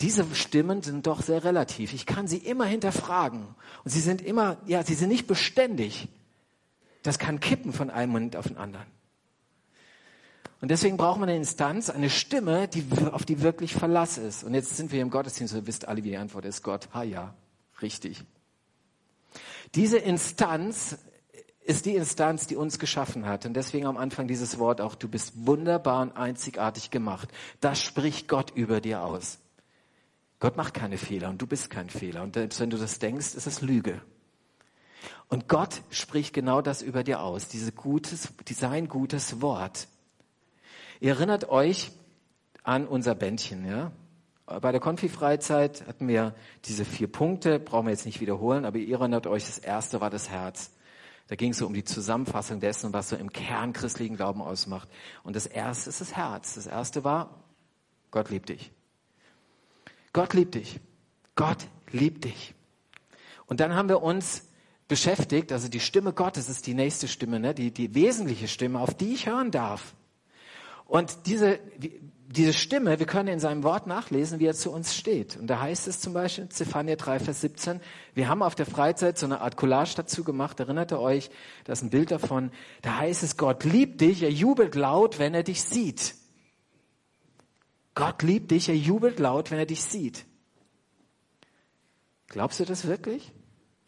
diese 0.00 0.26
Stimmen 0.34 0.82
sind 0.82 1.06
doch 1.06 1.22
sehr 1.22 1.44
relativ. 1.44 1.92
Ich 1.92 2.06
kann 2.06 2.26
sie 2.26 2.38
immer 2.38 2.64
hinterfragen. 2.64 3.46
Und 3.84 3.90
sie 3.90 4.00
sind 4.00 4.22
immer, 4.22 4.56
ja, 4.66 4.82
sie 4.82 4.94
sind 4.94 5.10
nicht 5.10 5.26
beständig. 5.26 6.08
Das 7.02 7.18
kann 7.18 7.40
kippen 7.40 7.72
von 7.72 7.90
einem 7.90 8.12
Moment 8.12 8.36
auf 8.36 8.48
den 8.48 8.56
anderen. 8.56 8.86
Und 10.60 10.70
deswegen 10.70 10.98
braucht 10.98 11.18
man 11.18 11.28
eine 11.28 11.38
Instanz, 11.38 11.88
eine 11.88 12.10
Stimme, 12.10 12.68
die, 12.68 12.84
auf 13.12 13.24
die 13.24 13.40
wirklich 13.40 13.72
Verlass 13.72 14.18
ist. 14.18 14.44
Und 14.44 14.52
jetzt 14.54 14.76
sind 14.76 14.92
wir 14.92 15.00
im 15.00 15.10
Gottesdienst, 15.10 15.54
ihr 15.54 15.66
wisst 15.66 15.88
alle, 15.88 16.04
wie 16.04 16.10
die 16.10 16.16
Antwort 16.18 16.44
ist. 16.44 16.62
Gott, 16.62 16.88
ha 16.92 17.02
ja, 17.02 17.34
richtig. 17.80 18.24
Diese 19.74 19.98
Instanz 19.98 20.98
ist 21.70 21.86
die 21.86 21.94
Instanz, 21.94 22.48
die 22.48 22.56
uns 22.56 22.80
geschaffen 22.80 23.26
hat. 23.26 23.46
Und 23.46 23.54
deswegen 23.54 23.86
am 23.86 23.96
Anfang 23.96 24.26
dieses 24.26 24.58
Wort 24.58 24.80
auch, 24.80 24.96
du 24.96 25.08
bist 25.08 25.46
wunderbar 25.46 26.02
und 26.02 26.16
einzigartig 26.16 26.90
gemacht. 26.90 27.28
Das 27.60 27.80
spricht 27.80 28.26
Gott 28.26 28.50
über 28.56 28.80
dir 28.80 29.04
aus. 29.04 29.38
Gott 30.40 30.56
macht 30.56 30.74
keine 30.74 30.98
Fehler 30.98 31.28
und 31.30 31.40
du 31.40 31.46
bist 31.46 31.70
kein 31.70 31.88
Fehler. 31.88 32.24
Und 32.24 32.34
selbst 32.34 32.58
wenn 32.58 32.70
du 32.70 32.76
das 32.76 32.98
denkst, 32.98 33.34
ist 33.36 33.46
es 33.46 33.60
Lüge. 33.60 34.02
Und 35.28 35.46
Gott 35.48 35.82
spricht 35.90 36.34
genau 36.34 36.60
das 36.60 36.82
über 36.82 37.04
dir 37.04 37.22
aus, 37.22 37.46
diese 37.46 37.70
gutes, 37.70 38.28
sein 38.50 38.88
gutes 38.88 39.40
Wort. 39.40 39.86
Ihr 40.98 41.10
erinnert 41.10 41.48
euch 41.50 41.92
an 42.64 42.86
unser 42.86 43.14
Bändchen, 43.14 43.64
ja? 43.64 43.92
Bei 44.44 44.72
der 44.72 44.80
Konfi-Freizeit 44.80 45.86
hatten 45.86 46.08
wir 46.08 46.34
diese 46.64 46.84
vier 46.84 47.06
Punkte, 47.06 47.60
brauchen 47.60 47.86
wir 47.86 47.92
jetzt 47.92 48.06
nicht 48.06 48.20
wiederholen, 48.20 48.64
aber 48.64 48.78
ihr 48.78 48.98
erinnert 48.98 49.28
euch, 49.28 49.46
das 49.46 49.58
erste 49.58 50.00
war 50.00 50.10
das 50.10 50.28
Herz. 50.30 50.72
Da 51.30 51.36
ging 51.36 51.52
es 51.52 51.58
so 51.58 51.66
um 51.68 51.74
die 51.74 51.84
Zusammenfassung 51.84 52.58
dessen, 52.58 52.92
was 52.92 53.10
so 53.10 53.14
im 53.14 53.32
Kern 53.32 53.72
christlichen 53.72 54.16
Glauben 54.16 54.42
ausmacht. 54.42 54.88
Und 55.22 55.36
das 55.36 55.46
erste 55.46 55.88
ist 55.88 56.00
das 56.00 56.16
Herz. 56.16 56.56
Das 56.56 56.66
erste 56.66 57.04
war, 57.04 57.44
Gott 58.10 58.30
liebt 58.30 58.48
dich. 58.48 58.72
Gott 60.12 60.34
liebt 60.34 60.56
dich. 60.56 60.80
Gott 61.36 61.68
liebt 61.92 62.24
dich. 62.24 62.52
Und 63.46 63.60
dann 63.60 63.76
haben 63.76 63.88
wir 63.88 64.02
uns 64.02 64.48
beschäftigt, 64.88 65.52
also 65.52 65.68
die 65.68 65.78
Stimme 65.78 66.12
Gottes 66.12 66.48
ist 66.48 66.66
die 66.66 66.74
nächste 66.74 67.06
Stimme, 67.06 67.38
ne? 67.38 67.54
die, 67.54 67.70
die 67.70 67.94
wesentliche 67.94 68.48
Stimme, 68.48 68.80
auf 68.80 68.94
die 68.94 69.14
ich 69.14 69.28
hören 69.28 69.52
darf. 69.52 69.94
Und 70.84 71.26
diese, 71.26 71.60
diese 72.32 72.52
Stimme, 72.52 73.00
wir 73.00 73.06
können 73.06 73.28
in 73.28 73.40
seinem 73.40 73.64
Wort 73.64 73.88
nachlesen, 73.88 74.38
wie 74.38 74.46
er 74.46 74.54
zu 74.54 74.70
uns 74.70 74.94
steht. 74.94 75.36
Und 75.36 75.48
da 75.48 75.60
heißt 75.60 75.88
es 75.88 75.98
zum 75.98 76.12
Beispiel 76.12 76.48
Zephania 76.48 76.94
3, 76.94 77.18
Vers 77.18 77.40
17, 77.40 77.80
wir 78.14 78.28
haben 78.28 78.44
auf 78.44 78.54
der 78.54 78.66
Freizeit 78.66 79.18
so 79.18 79.26
eine 79.26 79.40
Art 79.40 79.56
Collage 79.56 79.94
dazu 79.96 80.22
gemacht, 80.22 80.60
erinnert 80.60 80.92
ihr 80.92 81.00
euch, 81.00 81.28
da 81.64 81.72
ist 81.72 81.82
ein 81.82 81.90
Bild 81.90 82.12
davon, 82.12 82.52
da 82.82 82.98
heißt 82.98 83.24
es, 83.24 83.36
Gott 83.36 83.64
liebt 83.64 84.00
dich, 84.00 84.22
er 84.22 84.30
jubelt 84.30 84.76
laut, 84.76 85.18
wenn 85.18 85.34
er 85.34 85.42
dich 85.42 85.60
sieht. 85.64 86.14
Gott 87.96 88.22
liebt 88.22 88.52
dich, 88.52 88.68
er 88.68 88.76
jubelt 88.76 89.18
laut, 89.18 89.50
wenn 89.50 89.58
er 89.58 89.66
dich 89.66 89.82
sieht. 89.82 90.24
Glaubst 92.28 92.60
du 92.60 92.64
das 92.64 92.86
wirklich? 92.86 93.32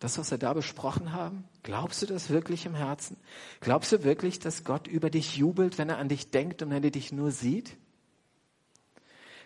Das, 0.00 0.18
was 0.18 0.32
wir 0.32 0.38
da 0.38 0.52
besprochen 0.52 1.12
haben? 1.12 1.44
Glaubst 1.62 2.02
du 2.02 2.06
das 2.06 2.28
wirklich 2.28 2.66
im 2.66 2.74
Herzen? 2.74 3.16
Glaubst 3.60 3.92
du 3.92 4.02
wirklich, 4.02 4.40
dass 4.40 4.64
Gott 4.64 4.88
über 4.88 5.10
dich 5.10 5.36
jubelt, 5.36 5.78
wenn 5.78 5.88
er 5.88 5.98
an 5.98 6.08
dich 6.08 6.32
denkt 6.32 6.60
und 6.60 6.70
wenn 6.70 6.82
er 6.82 6.90
dich 6.90 7.12
nur 7.12 7.30
sieht? 7.30 7.76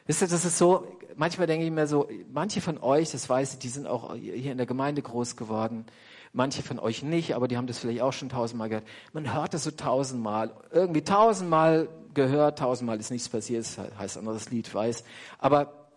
Wisst 0.07 0.23
ihr, 0.23 0.29
das 0.29 0.45
ist 0.45 0.59
so, 0.59 0.87
manchmal 1.17 1.47
denke 1.47 1.67
ich 1.67 1.73
mir 1.73 1.87
so, 1.87 2.09
manche 2.33 2.61
von 2.61 2.79
euch, 2.79 3.11
das 3.11 3.29
weiß 3.29 3.55
ich, 3.55 3.59
die 3.59 3.69
sind 3.69 3.87
auch 3.87 4.15
hier 4.15 4.53
in 4.53 4.59
der 4.59 4.67
Gemeinde 4.67 5.03
groß 5.03 5.37
geworden. 5.37 5.85
Manche 6.33 6.63
von 6.63 6.79
euch 6.79 7.03
nicht, 7.03 7.35
aber 7.35 7.49
die 7.49 7.57
haben 7.57 7.67
das 7.67 7.79
vielleicht 7.79 8.03
auch 8.03 8.13
schon 8.13 8.29
tausendmal 8.29 8.69
gehört. 8.69 8.87
Man 9.13 9.33
hört 9.35 9.55
das 9.55 9.65
so 9.65 9.71
tausendmal, 9.71 10.53
irgendwie 10.71 11.03
tausendmal 11.03 11.89
gehört, 12.15 12.59
tausendmal 12.59 12.99
ist 13.01 13.11
nichts 13.11 13.29
passiert, 13.29 13.65
das 13.65 13.79
heißt 13.99 14.19
anderes 14.19 14.51
Lied, 14.51 14.73
weiß. 14.73 15.05
Aber, 15.39 15.89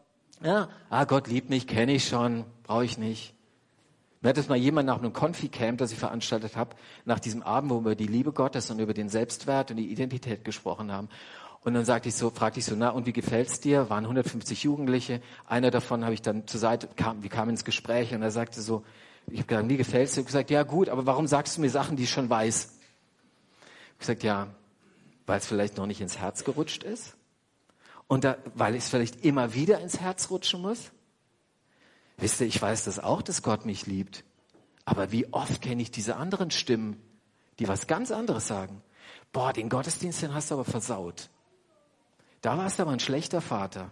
ja, 0.42 0.70
ah, 0.90 1.04
Gott 1.06 1.28
liebt 1.28 1.50
mich, 1.50 1.68
kenne 1.68 1.94
ich 1.94 2.08
schon, 2.08 2.46
brauche 2.64 2.86
ich 2.86 2.98
nicht. 2.98 3.34
Mir 4.22 4.30
hat 4.30 4.38
es 4.38 4.50
mal 4.50 4.58
jemand 4.58 4.86
nach 4.88 4.98
einem 4.98 5.14
Konfi-Camp, 5.14 5.78
das 5.78 5.94
ich 5.94 5.98
veranstaltet 5.98 6.58
habe, 6.58 6.76
nach 7.06 7.20
diesem 7.20 7.42
Abend, 7.42 7.72
wo 7.72 7.76
wir 7.76 7.80
über 7.80 7.96
die 7.96 8.08
Liebe 8.08 8.34
Gottes 8.34 8.70
und 8.70 8.80
über 8.80 8.94
den 8.94 9.08
Selbstwert 9.08 9.72
und 9.72 9.78
die 9.78 9.90
Identität 9.90 10.44
gesprochen 10.44 10.92
haben. 10.92 11.08
Und 11.62 11.74
dann 11.74 11.86
sagte 11.86 12.10
ich 12.10 12.16
so, 12.16 12.30
fragte 12.30 12.60
ich 12.60 12.66
so, 12.66 12.76
na, 12.76 12.90
und 12.90 13.06
wie 13.06 13.14
gefällt's 13.14 13.60
dir? 13.60 13.90
Waren 13.90 14.06
150 14.06 14.64
Jugendliche. 14.64 15.22
Einer 15.46 15.72
davon 15.72 16.06
habe 16.06 16.14
ich 16.14 16.22
dann 16.22 16.48
zur 16.48 16.60
Seite, 16.60 16.88
kam, 16.96 17.22
wir 17.22 17.30
kamen 17.30 17.52
ins 17.52 17.66
Gespräch 17.66 18.14
und 18.14 18.22
er 18.22 18.32
sagte 18.32 18.62
so, 18.62 18.84
ich 19.28 19.40
habe 19.40 19.48
gesagt, 19.48 19.70
wie 19.70 19.78
gefällt's 19.78 20.14
dir? 20.14 20.22
Ich 20.22 20.28
gesagt, 20.28 20.50
ja 20.50 20.64
gut, 20.64 20.90
aber 20.90 21.06
warum 21.06 21.28
sagst 21.28 21.58
du 21.58 21.62
mir 21.62 21.70
Sachen, 21.70 21.98
die 21.98 22.04
ich 22.04 22.10
schon 22.10 22.30
weiß? 22.30 22.70
Ich 23.94 24.00
gesagt, 24.00 24.24
ja, 24.24 24.48
weil 25.26 25.40
es 25.40 25.46
vielleicht 25.46 25.78
noch 25.78 25.86
nicht 25.86 26.02
ins 26.02 26.18
Herz 26.18 26.44
gerutscht 26.44 26.84
ist. 26.84 27.16
Und 28.08 28.24
da, 28.24 28.38
weil 28.56 28.74
es 28.76 28.90
vielleicht 28.90 29.24
immer 29.24 29.54
wieder 29.54 29.80
ins 29.82 30.00
Herz 30.00 30.32
rutschen 30.32 30.62
muss. 30.62 30.92
Wisst 32.18 32.42
ihr, 32.42 32.48
ich 32.48 32.62
weiß 32.62 32.86
das 32.86 33.00
auch, 33.00 33.22
dass 33.22 33.44
Gott 33.44 33.66
mich 33.66 33.86
liebt. 33.86 34.24
Aber 34.86 35.12
wie 35.12 35.32
oft 35.32 35.62
kenne 35.62 35.82
ich 35.82 35.92
diese 35.92 36.16
anderen 36.16 36.50
Stimmen, 36.50 37.00
die 37.60 37.68
was 37.68 37.86
ganz 37.86 38.12
anderes 38.12 38.48
sagen? 38.48 38.82
Boah, 39.32 39.54
den 39.54 39.70
Gottesdienst, 39.70 40.24
den 40.24 40.34
hast 40.34 40.50
du 40.50 40.56
aber 40.56 40.66
versaut. 40.66 41.30
Da 42.42 42.58
warst 42.58 42.80
du 42.80 42.84
aber 42.84 42.92
ein 42.92 43.00
schlechter 43.00 43.42
Vater. 43.42 43.92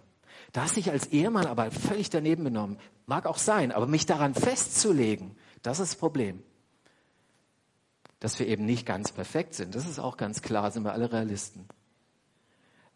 Da 0.52 0.62
hast 0.62 0.76
dich 0.76 0.90
als 0.90 1.08
Ehemann 1.08 1.46
aber 1.46 1.70
völlig 1.70 2.10
daneben 2.10 2.44
benommen. 2.44 2.78
Mag 3.06 3.26
auch 3.26 3.38
sein, 3.38 3.72
aber 3.72 3.86
mich 3.86 4.06
daran 4.06 4.34
festzulegen, 4.34 5.36
das 5.62 5.80
ist 5.80 5.92
das 5.92 5.98
Problem. 5.98 6.42
Dass 8.20 8.38
wir 8.38 8.46
eben 8.46 8.64
nicht 8.64 8.86
ganz 8.86 9.12
perfekt 9.12 9.54
sind, 9.54 9.74
das 9.74 9.86
ist 9.86 9.98
auch 9.98 10.16
ganz 10.16 10.42
klar, 10.42 10.70
sind 10.70 10.84
wir 10.84 10.92
alle 10.92 11.12
Realisten. 11.12 11.68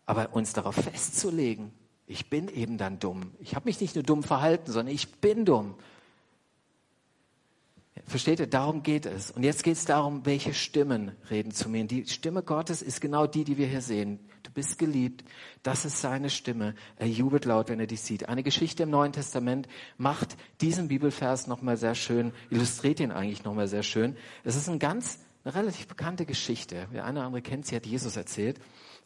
Aber 0.07 0.35
uns 0.35 0.53
darauf 0.53 0.75
festzulegen, 0.75 1.73
ich 2.07 2.29
bin 2.29 2.49
eben 2.49 2.79
dann 2.79 2.99
dumm. 2.99 3.33
Ich 3.39 3.55
habe 3.55 3.67
mich 3.67 3.81
nicht 3.81 3.95
nur 3.95 4.05
dumm 4.05 4.23
verhalten, 4.23 4.73
sondern 4.73 4.95
ich 4.95 5.21
bin 5.21 5.45
dumm. 5.45 5.77
Versteht 8.07 8.41
ihr? 8.41 8.47
Darum 8.47 8.83
geht 8.83 9.07
es. 9.07 9.31
Und 9.31 9.43
jetzt 9.43 9.63
geht 9.65 9.77
es 9.77 9.85
darum, 9.85 10.27
welche 10.27 10.55
Stimmen 10.55 11.13
reden 11.31 11.53
zu 11.53 11.69
mir. 11.69 11.83
Und 11.83 11.91
die 11.91 12.07
Stimme 12.07 12.43
Gottes 12.43 12.83
ist 12.83 13.01
genau 13.01 13.27
die, 13.27 13.45
die 13.45 13.57
wir 13.57 13.67
hier 13.67 13.81
sehen. 13.81 14.21
Du 14.43 14.51
bist 14.51 14.79
geliebt. 14.79 15.25
Das 15.63 15.85
ist 15.85 16.01
seine 16.01 16.29
Stimme. 16.29 16.75
Er 16.97 17.09
jubelt 17.09 17.45
laut, 17.45 17.69
wenn 17.69 17.81
er 17.81 17.87
dich 17.87 18.01
sieht. 18.01 18.29
Eine 18.29 18.43
Geschichte 18.43 18.83
im 18.83 18.91
Neuen 18.91 19.13
Testament 19.13 19.69
macht 19.97 20.37
diesen 20.61 20.89
Bibelvers 20.89 21.47
nochmal 21.47 21.77
sehr 21.77 21.95
schön, 21.95 22.33
illustriert 22.51 23.01
ihn 23.01 23.13
eigentlich 23.13 23.45
nochmal 23.45 23.69
sehr 23.69 23.83
schön. 23.83 24.17
Es 24.45 24.57
ist 24.57 24.69
ein 24.69 24.79
ganz, 24.79 25.21
eine 25.45 25.55
relativ 25.55 25.87
bekannte 25.87 26.27
Geschichte. 26.27 26.89
Der 26.93 27.05
eine 27.05 27.21
oder 27.21 27.27
andere 27.27 27.43
kennt 27.43 27.67
sie, 27.67 27.77
hat 27.77 27.87
Jesus 27.87 28.17
erzählt 28.17 28.59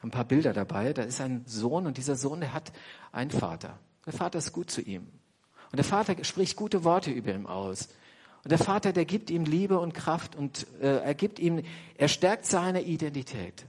ein 0.02 0.10
paar 0.10 0.24
Bilder 0.24 0.52
dabei. 0.52 0.92
Da 0.92 1.02
ist 1.02 1.20
ein 1.20 1.42
Sohn 1.46 1.86
und 1.86 1.98
dieser 1.98 2.16
Sohn, 2.16 2.40
der 2.40 2.52
hat 2.52 2.72
einen 3.12 3.30
Vater. 3.30 3.78
Der 4.04 4.12
Vater 4.12 4.38
ist 4.38 4.52
gut 4.52 4.70
zu 4.70 4.80
ihm. 4.80 5.08
Und 5.72 5.76
der 5.76 5.84
Vater 5.84 6.22
spricht 6.24 6.56
gute 6.56 6.84
Worte 6.84 7.10
über 7.10 7.34
ihn 7.34 7.46
aus. 7.46 7.88
Und 8.46 8.50
der 8.50 8.58
Vater, 8.58 8.92
der 8.92 9.06
gibt 9.06 9.28
ihm 9.28 9.44
Liebe 9.44 9.76
und 9.80 9.92
Kraft 9.92 10.36
und 10.36 10.68
äh, 10.80 10.98
er 10.98 11.14
gibt 11.16 11.40
ihm, 11.40 11.64
er 11.98 12.06
stärkt 12.06 12.46
seine 12.46 12.82
Identität. 12.82 13.66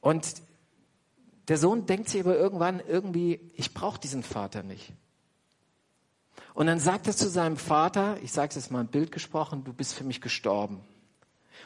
Und 0.00 0.40
der 1.48 1.58
Sohn 1.58 1.84
denkt 1.84 2.08
sich 2.08 2.22
aber 2.22 2.34
irgendwann 2.34 2.80
irgendwie, 2.80 3.52
ich 3.56 3.74
brauche 3.74 4.00
diesen 4.00 4.22
Vater 4.22 4.62
nicht. 4.62 4.90
Und 6.54 6.66
dann 6.66 6.80
sagt 6.80 7.06
er 7.06 7.14
zu 7.14 7.28
seinem 7.28 7.58
Vater, 7.58 8.16
ich 8.22 8.32
sage 8.32 8.48
es 8.48 8.54
jetzt 8.54 8.70
mal 8.70 8.80
ein 8.80 8.86
Bild 8.86 9.12
gesprochen, 9.12 9.64
du 9.64 9.74
bist 9.74 9.92
für 9.92 10.04
mich 10.04 10.22
gestorben. 10.22 10.80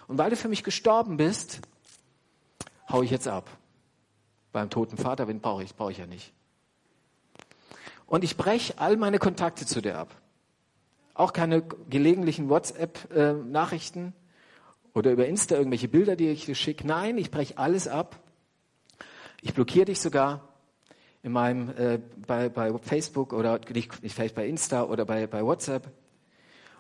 Und 0.08 0.18
weil 0.18 0.30
du 0.30 0.36
für 0.36 0.48
mich 0.48 0.64
gestorben 0.64 1.18
bist, 1.18 1.60
hau 2.88 3.02
ich 3.02 3.12
jetzt 3.12 3.28
ab. 3.28 3.48
Beim 4.50 4.70
toten 4.70 4.96
Vater, 4.96 5.28
wen 5.28 5.38
brauche 5.38 5.62
ich? 5.62 5.72
Brauche 5.72 5.92
ich 5.92 5.98
ja 5.98 6.06
nicht. 6.06 6.32
Und 8.06 8.24
ich 8.24 8.36
breche 8.36 8.76
all 8.78 8.96
meine 8.96 9.20
Kontakte 9.20 9.66
zu 9.66 9.80
dir 9.80 9.98
ab. 9.98 10.12
Auch 11.18 11.32
keine 11.32 11.62
gelegentlichen 11.90 12.48
WhatsApp-Nachrichten 12.48 14.12
oder 14.94 15.10
über 15.10 15.26
Insta 15.26 15.56
irgendwelche 15.56 15.88
Bilder, 15.88 16.14
die 16.14 16.28
ich 16.28 16.46
dir 16.46 16.54
schicke. 16.54 16.86
Nein, 16.86 17.18
ich 17.18 17.32
breche 17.32 17.58
alles 17.58 17.88
ab. 17.88 18.20
Ich 19.42 19.52
blockiere 19.52 19.86
dich 19.86 20.00
sogar 20.00 20.48
in 21.24 21.32
meinem, 21.32 21.70
äh, 21.76 21.98
bei, 22.24 22.48
bei 22.48 22.72
Facebook 22.78 23.32
oder 23.32 23.58
nicht, 23.68 24.00
nicht 24.00 24.14
vielleicht 24.14 24.36
bei 24.36 24.46
Insta 24.46 24.84
oder 24.84 25.04
bei, 25.04 25.26
bei 25.26 25.44
WhatsApp. 25.44 25.90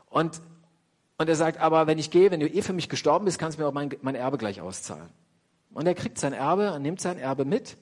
Und, 0.06 0.40
und 1.16 1.28
er 1.28 1.34
sagt, 1.34 1.58
aber 1.58 1.88
wenn 1.88 1.98
ich 1.98 2.12
gehe, 2.12 2.30
wenn 2.30 2.38
du 2.38 2.46
eh 2.46 2.62
für 2.62 2.72
mich 2.72 2.88
gestorben 2.88 3.24
bist, 3.24 3.40
kannst 3.40 3.58
du 3.58 3.62
mir 3.62 3.68
auch 3.68 3.74
mein, 3.74 3.90
mein 4.02 4.14
Erbe 4.14 4.38
gleich 4.38 4.60
auszahlen. 4.60 5.08
Und 5.74 5.84
er 5.84 5.96
kriegt 5.96 6.16
sein 6.16 6.32
Erbe, 6.32 6.66
er 6.66 6.78
nimmt 6.78 7.00
sein 7.00 7.18
Erbe 7.18 7.44
mit 7.44 7.76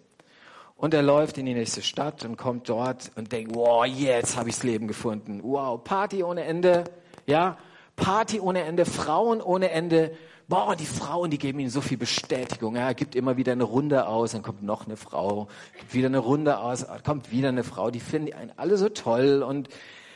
und 0.77 0.93
er 0.93 1.03
läuft 1.03 1.39
in 1.39 1.47
die 1.47 1.55
nächste 1.55 1.83
Stadt 1.83 2.25
und 2.25 2.37
kommt 2.37 2.69
dort 2.69 3.11
und 3.17 3.33
denkt, 3.33 3.55
wow, 3.55 3.85
jetzt 3.87 4.37
habe 4.37 4.51
ich 4.51 4.57
das 4.57 4.65
Leben 4.65 4.87
gefunden. 4.89 5.41
Wow, 5.43 5.83
Party 5.83 6.23
ohne 6.23 6.45
Ende, 6.45 6.85
ja, 7.27 7.57
Party 7.97 8.41
ohne 8.41 8.63
Ende, 8.63 8.85
Frauen 8.85 9.41
ohne 9.41 9.71
Ende. 9.71 10.15
Boah, 10.49 10.77
die 10.77 10.87
Frauen, 10.87 11.31
die 11.31 11.39
geben 11.39 11.59
ihm 11.59 11.71
so 11.71 11.81
viel 11.81 11.97
Bestätigung. 11.97 12.77
Ja, 12.77 12.89
er 12.89 12.95
gibt 12.95 13.17
immer 13.17 13.37
wieder 13.37 13.53
eine 13.53 13.65
Runde 13.65 14.07
aus, 14.07 14.33
dann 14.33 14.43
kommt 14.43 14.63
noch 14.63 14.87
eine 14.87 14.97
Frau, 14.97 15.49
gibt 15.79 15.95
wieder 15.95 16.07
eine 16.07 16.19
Runde 16.19 16.59
aus, 16.59 16.87
kommt 17.05 17.33
wieder 17.33 17.49
eine 17.49 17.65
Frau. 17.65 17.91
Die 17.91 18.01
finden 18.01 18.35
einen 18.35 18.53
alle 18.57 18.77
so 18.77 18.91
toll 18.91 19.43
und 19.43 19.71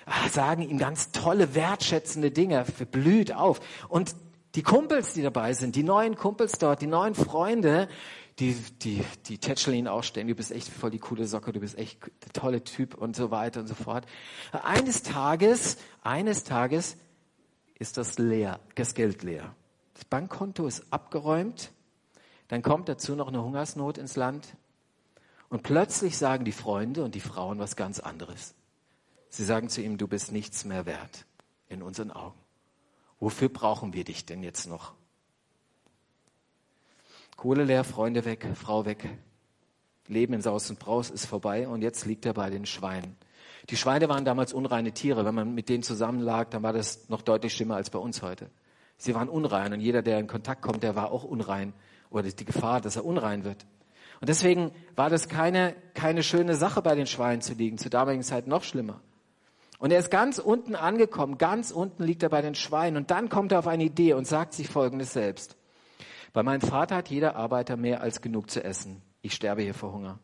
ah, 0.05 0.29
sagen 0.29 0.62
ihm 0.62 0.79
ganz 0.79 1.11
tolle, 1.11 1.55
wertschätzende 1.55 2.31
Dinge, 2.31 2.64
blüht 2.93 3.35
auf. 3.35 3.61
Und 3.88 4.14
die 4.55 4.62
Kumpels, 4.62 5.14
die 5.14 5.23
dabei 5.23 5.52
sind, 5.52 5.75
die 5.75 5.85
neuen 5.85 6.17
Kumpels 6.17 6.59
dort, 6.59 6.83
die 6.83 6.87
neuen 6.87 7.14
Freunde, 7.14 7.88
die, 8.39 8.55
die, 8.55 9.05
die 9.27 9.39
tätscheln 9.39 9.77
ihn 9.77 10.03
ständig, 10.03 10.35
du 10.35 10.39
bist 10.39 10.53
echt 10.53 10.69
voll 10.69 10.91
die 10.91 10.99
coole 10.99 11.27
Socke, 11.27 11.53
du 11.53 11.61
bist 11.61 11.77
echt 11.77 11.99
der 12.25 12.33
tolle 12.33 12.65
Typ 12.65 12.95
und 12.95 13.17
so 13.17 13.31
weiter 13.31 13.61
und 13.61 13.67
so 13.67 13.75
fort. 13.75 14.07
Eines 14.53 15.03
Tages, 15.03 15.77
eines 16.03 16.45
Tages 16.45 16.97
ist 17.79 17.97
das 17.97 18.19
leer, 18.19 18.61
das 18.75 18.95
Geld 18.95 19.23
leer. 19.23 19.55
Das 19.95 20.05
Bankkonto 20.05 20.67
ist 20.67 20.85
abgeräumt, 20.91 21.73
dann 22.49 22.63
kommt 22.63 22.89
dazu 22.89 23.15
noch 23.15 23.29
eine 23.29 23.43
Hungersnot 23.43 23.99
ins 23.99 24.17
Land 24.17 24.57
und 25.49 25.63
plötzlich 25.63 26.17
sagen 26.17 26.45
die 26.45 26.53
Freunde 26.53 27.05
und 27.05 27.15
die 27.15 27.21
Frauen 27.21 27.59
was 27.59 27.77
ganz 27.77 28.01
anderes. 28.01 28.55
Sie 29.29 29.45
sagen 29.45 29.69
zu 29.69 29.83
ihm, 29.83 29.99
du 29.99 30.09
bist 30.09 30.33
nichts 30.33 30.65
mehr 30.65 30.87
wert 30.87 31.27
in 31.69 31.83
unseren 31.83 32.11
Augen. 32.11 32.39
Wofür 33.21 33.49
brauchen 33.49 33.93
wir 33.93 34.05
dich 34.05 34.25
denn 34.25 34.43
jetzt 34.43 34.67
noch? 34.67 34.95
Kohle 37.40 37.64
leer, 37.64 37.85
Freunde 37.85 38.26
weg, 38.26 38.47
Frau 38.52 38.85
weg. 38.85 39.09
Leben 40.09 40.35
in 40.35 40.42
Saus 40.42 40.68
und 40.68 40.78
Braus 40.78 41.09
ist 41.09 41.25
vorbei 41.25 41.66
und 41.66 41.80
jetzt 41.80 42.04
liegt 42.04 42.26
er 42.26 42.35
bei 42.35 42.50
den 42.50 42.66
Schweinen. 42.66 43.16
Die 43.70 43.78
Schweine 43.78 44.11
waren 44.11 44.26
damals 44.26 44.52
unreine 44.52 44.92
Tiere. 44.92 45.25
Wenn 45.25 45.35
man 45.35 45.54
mit 45.54 45.70
denen 45.70 45.82
zusammenlag, 45.82 46.50
dann 46.50 46.62
war 46.62 46.75
das 46.75 47.09
noch 47.09 47.23
deutlich 47.23 47.54
schlimmer 47.54 47.76
als 47.76 47.88
bei 47.88 47.99
uns 47.99 48.20
heute. 48.20 48.50
Sie 48.99 49.14
waren 49.14 49.30
unrein 49.30 49.73
und 49.73 49.80
jeder, 49.80 50.02
der 50.02 50.18
in 50.18 50.26
Kontakt 50.26 50.61
kommt, 50.61 50.82
der 50.82 50.97
war 50.97 51.12
auch 51.12 51.25
unrein 51.25 51.73
oder 52.11 52.25
die 52.25 52.44
Gefahr, 52.44 52.82
dass 52.82 52.97
er 52.97 53.06
unrein 53.06 53.42
wird. 53.42 53.64
Und 54.20 54.28
deswegen 54.28 54.73
war 54.94 55.09
das 55.09 55.30
keine, 55.30 55.75
keine 55.94 56.23
schöne 56.23 56.56
Sache, 56.56 56.82
bei 56.82 56.94
den 56.94 57.06
Schweinen 57.06 57.40
zu 57.40 57.54
liegen. 57.54 57.78
Zur 57.78 57.90
damaligen 57.90 58.23
Zeit 58.23 58.49
noch 58.49 58.64
schlimmer. 58.64 59.00
Und 59.78 59.92
er 59.92 59.99
ist 59.99 60.11
ganz 60.11 60.38
unten 60.38 60.75
angekommen, 60.75 61.38
ganz 61.38 61.70
unten 61.70 62.04
liegt 62.04 62.23
er 62.23 62.28
bei 62.28 62.42
den 62.42 62.54
Schweinen. 62.54 62.99
Und 62.99 63.11
dann 63.11 63.30
kommt 63.30 63.52
er 63.52 63.61
auf 63.61 63.66
eine 63.66 63.85
Idee 63.85 64.12
und 64.12 64.26
sagt 64.26 64.52
sich 64.52 64.68
Folgendes 64.68 65.14
selbst. 65.14 65.56
Bei 66.33 66.43
meinem 66.43 66.61
Vater 66.61 66.97
hat 66.97 67.09
jeder 67.09 67.37
Arbeiter 67.37 67.77
mehr 67.77 68.01
als 68.01 68.21
genug 68.21 68.51
zu 68.51 68.63
essen. 68.63 69.03
Ich 69.23 69.35
sterbe 69.35 69.63
hier 69.63 69.75
vor 69.75 69.93
Hunger. 69.93 70.19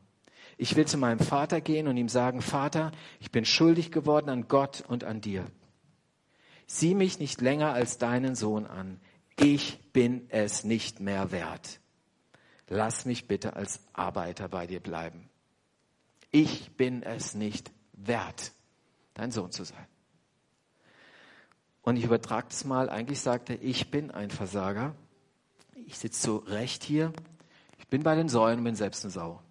Ich 0.57 0.77
will 0.77 0.87
zu 0.87 0.97
meinem 0.97 1.19
Vater 1.19 1.61
gehen 1.61 1.87
und 1.89 1.97
ihm 1.97 2.09
sagen, 2.09 2.41
Vater, 2.41 2.93
ich 3.21 3.31
bin 3.31 3.45
schuldig 3.45 3.93
geworden 3.93 4.31
an 4.31 4.49
Gott 4.49 4.83
und 4.87 5.05
an 5.05 5.21
dir. 5.21 5.47
Sieh 6.67 6.95
mich 6.95 7.19
nicht 7.19 7.41
länger 7.41 7.73
als 7.73 7.99
deinen 7.99 8.35
Sohn 8.35 8.67
an. 8.67 9.01
Ich 9.39 9.93
bin 9.93 10.27
es 10.31 10.65
nicht 10.65 11.01
mehr 11.01 11.31
wert. 11.31 11.81
Lass 12.69 13.05
mich 13.05 13.29
bitte 13.29 13.55
als 13.55 13.81
Arbeiter 13.93 14.49
bei 14.49 14.67
dir 14.67 14.81
bleiben. 14.81 15.29
Ich 16.31 16.77
bin 16.77 17.03
es 17.03 17.35
nicht 17.35 17.71
wert 17.93 18.53
dein 19.15 19.31
Sohn 19.31 19.53
zu 19.53 19.65
sein. 19.65 19.87
Und 21.83 21.97
ich 21.97 22.05
übertrage 22.05 22.49
das 22.49 22.65
mal, 22.65 22.91
eigentlich 22.91 23.21
sagt 23.21 23.51
er, 23.51 23.63
ich 23.63 23.91
bin 23.91 24.11
ein 24.11 24.31
Versager. 24.31 24.95
Ich 25.85 25.99
sitze 25.99 26.23
so 26.23 26.37
recht 26.39 26.83
hier. 26.83 27.13
Ich 27.79 27.87
bin 27.89 28.03
bei 28.03 28.15
den 28.15 28.29
Säulen 28.29 28.59
und 28.59 28.65
bin 28.65 28.75
selbst 28.75 29.05
eine 29.05 29.11
Sau. 29.11 29.43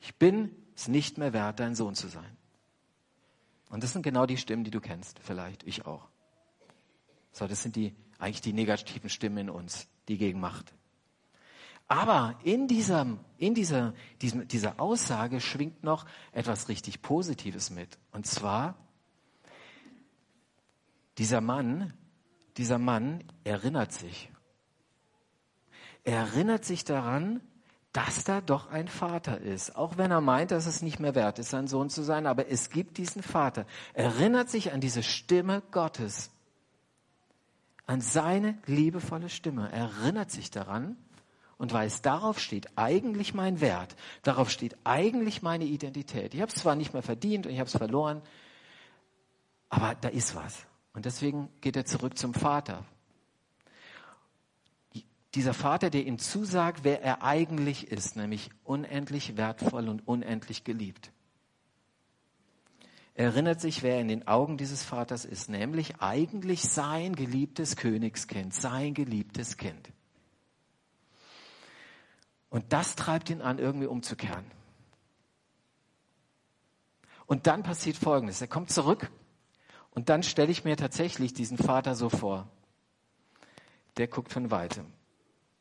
Ich 0.00 0.14
bin 0.16 0.50
es 0.74 0.88
nicht 0.88 1.18
mehr 1.18 1.32
wert, 1.32 1.60
dein 1.60 1.74
Sohn 1.74 1.94
zu 1.94 2.08
sein. 2.08 2.36
Und 3.68 3.82
das 3.82 3.92
sind 3.92 4.02
genau 4.02 4.26
die 4.26 4.36
Stimmen, 4.36 4.64
die 4.64 4.70
du 4.70 4.80
kennst, 4.80 5.18
vielleicht, 5.18 5.62
ich 5.64 5.86
auch. 5.86 6.08
So, 7.32 7.46
das 7.46 7.62
sind 7.62 7.76
die, 7.76 7.94
eigentlich 8.18 8.40
die 8.40 8.52
negativen 8.52 9.10
Stimmen 9.10 9.38
in 9.38 9.50
uns, 9.50 9.88
die 10.08 10.16
gegen 10.16 10.40
Macht. 10.40 10.72
Aber 11.88 12.38
in, 12.42 12.66
diesem, 12.66 13.20
in 13.38 13.54
dieser, 13.54 13.94
diesem, 14.20 14.48
dieser 14.48 14.80
Aussage 14.80 15.40
schwingt 15.40 15.84
noch 15.84 16.06
etwas 16.32 16.68
richtig 16.68 17.02
Positives 17.02 17.70
mit. 17.70 17.98
Und 18.12 18.26
zwar, 18.26 18.76
dieser 21.18 21.40
Mann, 21.40 21.92
dieser 22.56 22.78
Mann 22.78 23.22
erinnert 23.44 23.92
sich. 23.92 24.30
Er 26.06 26.18
erinnert 26.18 26.64
sich 26.64 26.84
daran, 26.84 27.40
dass 27.92 28.22
da 28.22 28.40
doch 28.40 28.70
ein 28.70 28.86
Vater 28.86 29.40
ist. 29.40 29.74
Auch 29.74 29.98
wenn 29.98 30.12
er 30.12 30.20
meint, 30.20 30.52
dass 30.52 30.66
es 30.66 30.80
nicht 30.80 31.00
mehr 31.00 31.16
wert 31.16 31.40
ist, 31.40 31.50
sein 31.50 31.66
Sohn 31.66 31.90
zu 31.90 32.04
sein, 32.04 32.28
aber 32.28 32.48
es 32.48 32.70
gibt 32.70 32.98
diesen 32.98 33.24
Vater. 33.24 33.66
Er 33.92 34.04
erinnert 34.04 34.48
sich 34.48 34.72
an 34.72 34.80
diese 34.80 35.02
Stimme 35.02 35.64
Gottes, 35.72 36.30
an 37.86 38.00
seine 38.00 38.56
liebevolle 38.66 39.28
Stimme. 39.28 39.68
Er 39.72 39.90
erinnert 39.90 40.30
sich 40.30 40.52
daran 40.52 40.96
und 41.58 41.72
weiß, 41.72 42.02
darauf 42.02 42.38
steht 42.38 42.68
eigentlich 42.78 43.34
mein 43.34 43.60
Wert, 43.60 43.96
darauf 44.22 44.48
steht 44.48 44.76
eigentlich 44.84 45.42
meine 45.42 45.64
Identität. 45.64 46.34
Ich 46.34 46.40
habe 46.40 46.52
es 46.52 46.58
zwar 46.60 46.76
nicht 46.76 46.92
mehr 46.92 47.02
verdient 47.02 47.46
und 47.46 47.52
ich 47.52 47.58
habe 47.58 47.68
es 47.68 47.76
verloren, 47.76 48.22
aber 49.70 49.96
da 49.96 50.08
ist 50.08 50.36
was. 50.36 50.66
Und 50.92 51.04
deswegen 51.04 51.48
geht 51.62 51.74
er 51.74 51.84
zurück 51.84 52.16
zum 52.16 52.32
Vater. 52.32 52.84
Dieser 55.36 55.52
Vater, 55.52 55.90
der 55.90 56.06
ihm 56.06 56.18
zusagt, 56.18 56.82
wer 56.82 57.02
er 57.02 57.22
eigentlich 57.22 57.92
ist, 57.92 58.16
nämlich 58.16 58.48
unendlich 58.64 59.36
wertvoll 59.36 59.90
und 59.90 60.08
unendlich 60.08 60.64
geliebt. 60.64 61.12
Er 63.14 63.26
erinnert 63.26 63.60
sich, 63.60 63.82
wer 63.82 64.00
in 64.00 64.08
den 64.08 64.26
Augen 64.26 64.56
dieses 64.56 64.82
Vaters 64.82 65.26
ist, 65.26 65.50
nämlich 65.50 66.00
eigentlich 66.00 66.62
sein 66.62 67.14
geliebtes 67.14 67.76
Königskind, 67.76 68.54
sein 68.54 68.94
geliebtes 68.94 69.58
Kind. 69.58 69.92
Und 72.48 72.72
das 72.72 72.96
treibt 72.96 73.28
ihn 73.28 73.42
an, 73.42 73.58
irgendwie 73.58 73.88
umzukehren. 73.88 74.46
Und 77.26 77.46
dann 77.46 77.62
passiert 77.62 77.98
Folgendes. 77.98 78.40
Er 78.40 78.48
kommt 78.48 78.70
zurück 78.70 79.10
und 79.90 80.08
dann 80.08 80.22
stelle 80.22 80.50
ich 80.50 80.64
mir 80.64 80.78
tatsächlich 80.78 81.34
diesen 81.34 81.58
Vater 81.58 81.94
so 81.94 82.08
vor. 82.08 82.48
Der 83.98 84.06
guckt 84.06 84.32
von 84.32 84.50
weitem. 84.50 84.95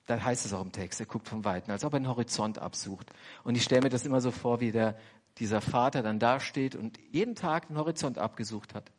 Da 0.06 0.22
heißt 0.24 0.46
es 0.46 0.54
auch 0.54 0.62
im 0.62 0.72
Text, 0.72 1.00
er 1.00 1.06
guckt 1.06 1.28
von 1.28 1.46
weitem, 1.46 1.72
als 1.72 1.84
ob 1.84 1.94
er 1.94 1.98
einen 1.98 2.08
Horizont 2.08 2.60
absucht. 2.60 3.12
Und 3.44 3.56
ich 3.56 3.64
stelle 3.64 3.82
mir 3.82 3.90
das 3.90 4.06
immer 4.06 4.22
so 4.22 4.32
vor, 4.32 4.60
wie 4.60 4.72
der, 4.72 4.98
dieser 5.38 5.62
Vater 5.62 6.04
dann 6.04 6.20
da 6.20 6.40
steht 6.40 6.76
und 6.76 7.00
jeden 7.12 7.36
Tag 7.36 7.68
den 7.68 7.78
Horizont 7.78 8.18
abgesucht 8.18 8.74
hat. 8.76 8.92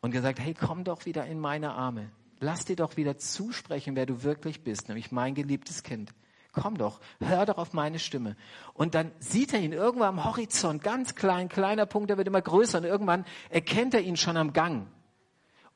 Und 0.00 0.10
gesagt, 0.10 0.38
hey, 0.38 0.54
komm 0.54 0.84
doch 0.84 1.06
wieder 1.06 1.26
in 1.26 1.40
meine 1.40 1.72
Arme. 1.72 2.10
Lass 2.38 2.64
dir 2.64 2.76
doch 2.76 2.96
wieder 2.96 3.16
zusprechen, 3.18 3.96
wer 3.96 4.06
du 4.06 4.22
wirklich 4.22 4.62
bist, 4.62 4.88
nämlich 4.88 5.10
mein 5.10 5.34
geliebtes 5.34 5.82
Kind 5.82 6.12
komm 6.56 6.78
doch, 6.78 7.00
hör 7.20 7.46
doch 7.46 7.58
auf 7.58 7.72
meine 7.72 7.98
Stimme. 7.98 8.34
Und 8.74 8.94
dann 8.94 9.12
sieht 9.18 9.52
er 9.52 9.60
ihn 9.60 9.72
irgendwann 9.72 10.18
am 10.18 10.24
Horizont, 10.24 10.82
ganz 10.82 11.14
klein, 11.14 11.48
kleiner 11.48 11.86
Punkt, 11.86 12.10
der 12.10 12.16
wird 12.16 12.26
immer 12.26 12.42
größer 12.42 12.78
und 12.78 12.84
irgendwann 12.84 13.24
erkennt 13.50 13.94
er 13.94 14.00
ihn 14.00 14.16
schon 14.16 14.36
am 14.36 14.52
Gang. 14.52 14.86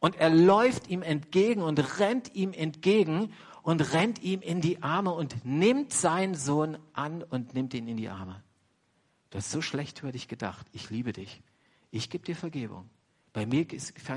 Und 0.01 0.17
er 0.17 0.31
läuft 0.31 0.89
ihm 0.89 1.03
entgegen 1.03 1.63
und 1.63 2.01
rennt 2.01 2.35
ihm 2.35 2.55
entgegen 2.55 3.35
und 3.71 3.93
rennt 3.93 4.21
ihm 4.21 4.41
in 4.41 4.61
die 4.61 4.83
Arme 4.83 5.13
und 5.13 5.45
nimmt 5.45 5.93
seinen 5.93 6.35
Sohn 6.35 6.77
an 6.93 7.23
und 7.23 7.55
nimmt 7.55 7.73
ihn 7.73 7.87
in 7.87 7.97
die 7.97 8.09
Arme. 8.09 8.43
Du 9.31 9.39
hast 9.39 9.53
so 9.53 9.63
schlecht 9.63 10.01
über 10.01 10.11
dich 10.11 10.27
gedacht. 10.27 10.67
Ich 10.73 10.91
liebe 10.91 11.13
dich. 11.13 11.41
Ich 11.93 12.11
gebe 12.11 12.25
dir 12.25 12.35
Vergebung. 12.35 12.91
Bei 13.33 13.47
mir 13.47 13.65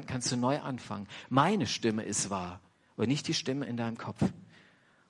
kannst 0.07 0.31
du 0.31 0.37
neu 0.37 0.59
anfangen. 0.59 1.07
Meine 1.29 1.67
Stimme 1.67 2.03
ist 2.03 2.31
wahr, 2.31 2.61
aber 2.97 3.05
nicht 3.05 3.27
die 3.27 3.35
Stimme 3.35 3.67
in 3.67 3.77
deinem 3.77 3.95
Kopf. 3.95 4.23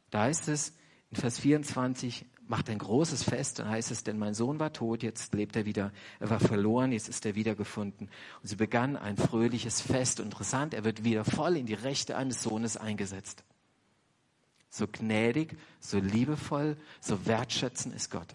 Da 0.09 0.23
heißt 0.23 0.49
es, 0.49 0.73
in 1.09 1.15
Vers 1.15 1.39
24 1.39 2.25
macht 2.45 2.69
ein 2.69 2.79
großes 2.79 3.23
Fest, 3.23 3.59
dann 3.59 3.69
heißt 3.69 3.91
es, 3.91 4.03
denn 4.03 4.19
mein 4.19 4.33
Sohn 4.33 4.59
war 4.59 4.73
tot, 4.73 5.03
jetzt 5.03 5.33
lebt 5.33 5.55
er 5.55 5.65
wieder, 5.65 5.93
er 6.19 6.29
war 6.29 6.41
verloren, 6.41 6.91
jetzt 6.91 7.07
ist 7.07 7.25
er 7.25 7.35
wiedergefunden. 7.35 8.09
Und 8.41 8.49
sie 8.49 8.57
begann 8.57 8.97
ein 8.97 9.15
fröhliches 9.15 9.79
Fest. 9.79 10.19
Interessant, 10.19 10.73
er 10.73 10.83
wird 10.83 11.05
wieder 11.05 11.23
voll 11.23 11.55
in 11.55 11.65
die 11.65 11.75
Rechte 11.75 12.17
eines 12.17 12.43
Sohnes 12.43 12.75
eingesetzt. 12.75 13.45
So 14.73 14.87
gnädig, 14.87 15.57
so 15.79 15.99
liebevoll, 15.99 16.77
so 16.99 17.25
wertschätzend 17.27 17.93
ist 17.93 18.09
Gott. 18.09 18.33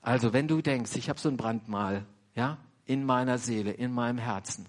Also 0.00 0.32
wenn 0.32 0.48
du 0.48 0.62
denkst, 0.62 0.96
ich 0.96 1.10
habe 1.10 1.20
so 1.20 1.28
ein 1.28 1.36
Brandmal, 1.36 2.06
ja, 2.34 2.56
in 2.86 3.04
meiner 3.04 3.36
Seele, 3.38 3.72
in 3.72 3.92
meinem 3.92 4.18
Herzen. 4.18 4.66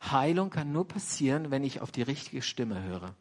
Heilung 0.00 0.50
kann 0.50 0.70
nur 0.70 0.86
passieren, 0.86 1.50
wenn 1.50 1.64
ich 1.64 1.80
auf 1.80 1.90
die 1.90 2.02
richtige 2.02 2.40
Stimme 2.40 2.82
höre 2.84 3.14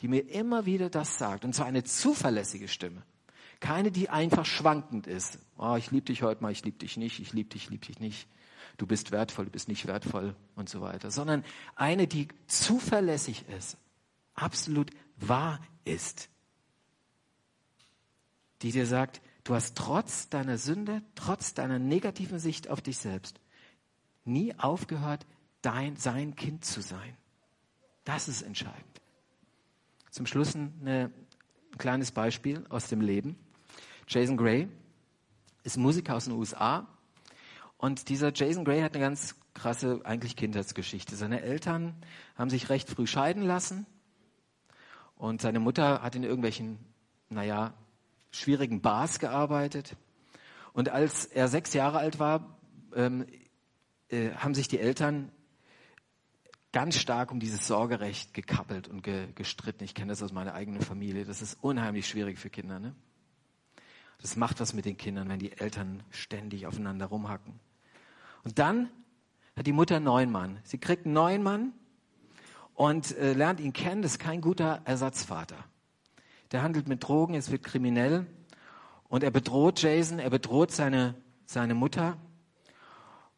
die 0.00 0.08
mir 0.08 0.28
immer 0.30 0.66
wieder 0.66 0.90
das 0.90 1.18
sagt. 1.18 1.44
Und 1.44 1.54
zwar 1.54 1.66
eine 1.66 1.84
zuverlässige 1.84 2.68
Stimme. 2.68 3.02
Keine, 3.60 3.90
die 3.90 4.10
einfach 4.10 4.44
schwankend 4.44 5.06
ist. 5.06 5.38
Oh, 5.56 5.76
ich 5.76 5.90
liebe 5.90 6.06
dich 6.06 6.22
heute 6.22 6.42
mal, 6.42 6.52
ich 6.52 6.64
liebe 6.64 6.78
dich 6.78 6.96
nicht, 6.96 7.20
ich 7.20 7.32
liebe 7.32 7.48
dich, 7.48 7.64
ich 7.64 7.70
liebe 7.70 7.86
dich 7.86 7.98
nicht. 8.00 8.28
Du 8.76 8.86
bist 8.86 9.10
wertvoll, 9.10 9.46
du 9.46 9.50
bist 9.50 9.68
nicht 9.68 9.86
wertvoll 9.86 10.36
und 10.54 10.68
so 10.68 10.82
weiter. 10.82 11.10
Sondern 11.10 11.44
eine, 11.74 12.06
die 12.06 12.28
zuverlässig 12.46 13.46
ist, 13.56 13.78
absolut 14.34 14.90
wahr 15.16 15.60
ist. 15.84 16.28
Die 18.62 18.72
dir 18.72 18.86
sagt, 18.86 19.20
du 19.44 19.54
hast 19.54 19.76
trotz 19.76 20.28
deiner 20.28 20.58
Sünde, 20.58 21.02
trotz 21.14 21.54
deiner 21.54 21.78
negativen 21.78 22.38
Sicht 22.38 22.68
auf 22.68 22.80
dich 22.80 22.98
selbst, 22.98 23.40
nie 24.24 24.54
aufgehört, 24.58 25.26
dein, 25.62 25.96
sein 25.96 26.34
Kind 26.36 26.64
zu 26.64 26.80
sein. 26.80 27.16
Das 28.04 28.28
ist 28.28 28.42
entscheidend. 28.42 29.00
Zum 30.10 30.26
Schluss 30.26 30.54
eine, 30.54 31.10
ein 31.72 31.78
kleines 31.78 32.12
Beispiel 32.12 32.64
aus 32.68 32.88
dem 32.88 33.00
Leben. 33.00 33.38
Jason 34.08 34.36
Gray 34.36 34.68
ist 35.64 35.76
Musiker 35.76 36.16
aus 36.16 36.24
den 36.24 36.34
USA 36.34 36.86
und 37.76 38.08
dieser 38.08 38.32
Jason 38.32 38.64
Gray 38.64 38.80
hat 38.80 38.94
eine 38.94 39.04
ganz 39.04 39.34
krasse 39.52 40.00
eigentlich 40.04 40.36
Kindheitsgeschichte. 40.36 41.16
Seine 41.16 41.42
Eltern 41.42 41.94
haben 42.36 42.50
sich 42.50 42.68
recht 42.68 42.88
früh 42.88 43.06
scheiden 43.06 43.42
lassen 43.42 43.86
und 45.16 45.40
seine 45.40 45.60
Mutter 45.60 46.02
hat 46.02 46.14
in 46.14 46.22
irgendwelchen, 46.22 46.78
naja, 47.28 47.74
schwierigen 48.30 48.80
Bars 48.82 49.18
gearbeitet. 49.18 49.96
Und 50.72 50.90
als 50.90 51.24
er 51.24 51.48
sechs 51.48 51.72
Jahre 51.72 51.98
alt 51.98 52.18
war, 52.18 52.58
ähm, 52.94 53.26
äh, 54.08 54.30
haben 54.32 54.54
sich 54.54 54.68
die 54.68 54.78
Eltern 54.78 55.32
ganz 56.72 56.98
stark 56.98 57.32
um 57.32 57.40
dieses 57.40 57.66
Sorgerecht 57.66 58.34
gekappelt 58.34 58.86
und 58.88 59.02
ge 59.02 59.28
gestritten. 59.34 59.84
Ich 59.84 59.94
kenne 59.94 60.12
das 60.12 60.22
aus 60.22 60.32
meiner 60.32 60.52
eigenen 60.52 60.82
Familie. 60.82 61.24
Das 61.24 61.40
ist 61.40 61.56
unheimlich 61.62 62.06
schwierig 62.06 62.38
für 62.38 62.50
Kinder. 62.50 62.78
Ne? 62.78 62.94
Das 64.20 64.36
macht 64.36 64.60
was 64.60 64.74
mit 64.74 64.84
den 64.84 64.98
Kindern, 64.98 65.28
wenn 65.30 65.38
die 65.38 65.52
Eltern 65.52 66.02
ständig 66.10 66.66
aufeinander 66.66 67.06
rumhacken. 67.06 67.58
Und 68.44 68.58
dann 68.58 68.90
hat 69.56 69.66
die 69.66 69.72
Mutter 69.72 70.00
neuen 70.00 70.30
Mann. 70.30 70.58
Sie 70.64 70.78
kriegt 70.78 71.06
neuen 71.06 71.42
Mann 71.42 71.72
und 72.76 73.16
äh, 73.16 73.32
lernt 73.32 73.58
ihn 73.58 73.72
kennen. 73.72 74.02
Das 74.02 74.12
ist 74.12 74.18
kein 74.20 74.40
guter 74.40 74.82
Ersatzvater. 74.84 75.56
Der 76.52 76.62
handelt 76.62 76.86
mit 76.86 77.02
Drogen, 77.02 77.34
es 77.34 77.50
wird 77.50 77.64
kriminell 77.64 78.26
und 79.08 79.24
er 79.24 79.32
bedroht 79.32 79.82
Jason, 79.82 80.20
er 80.20 80.30
bedroht 80.30 80.70
seine, 80.70 81.14
seine 81.46 81.74
Mutter. 81.74 82.16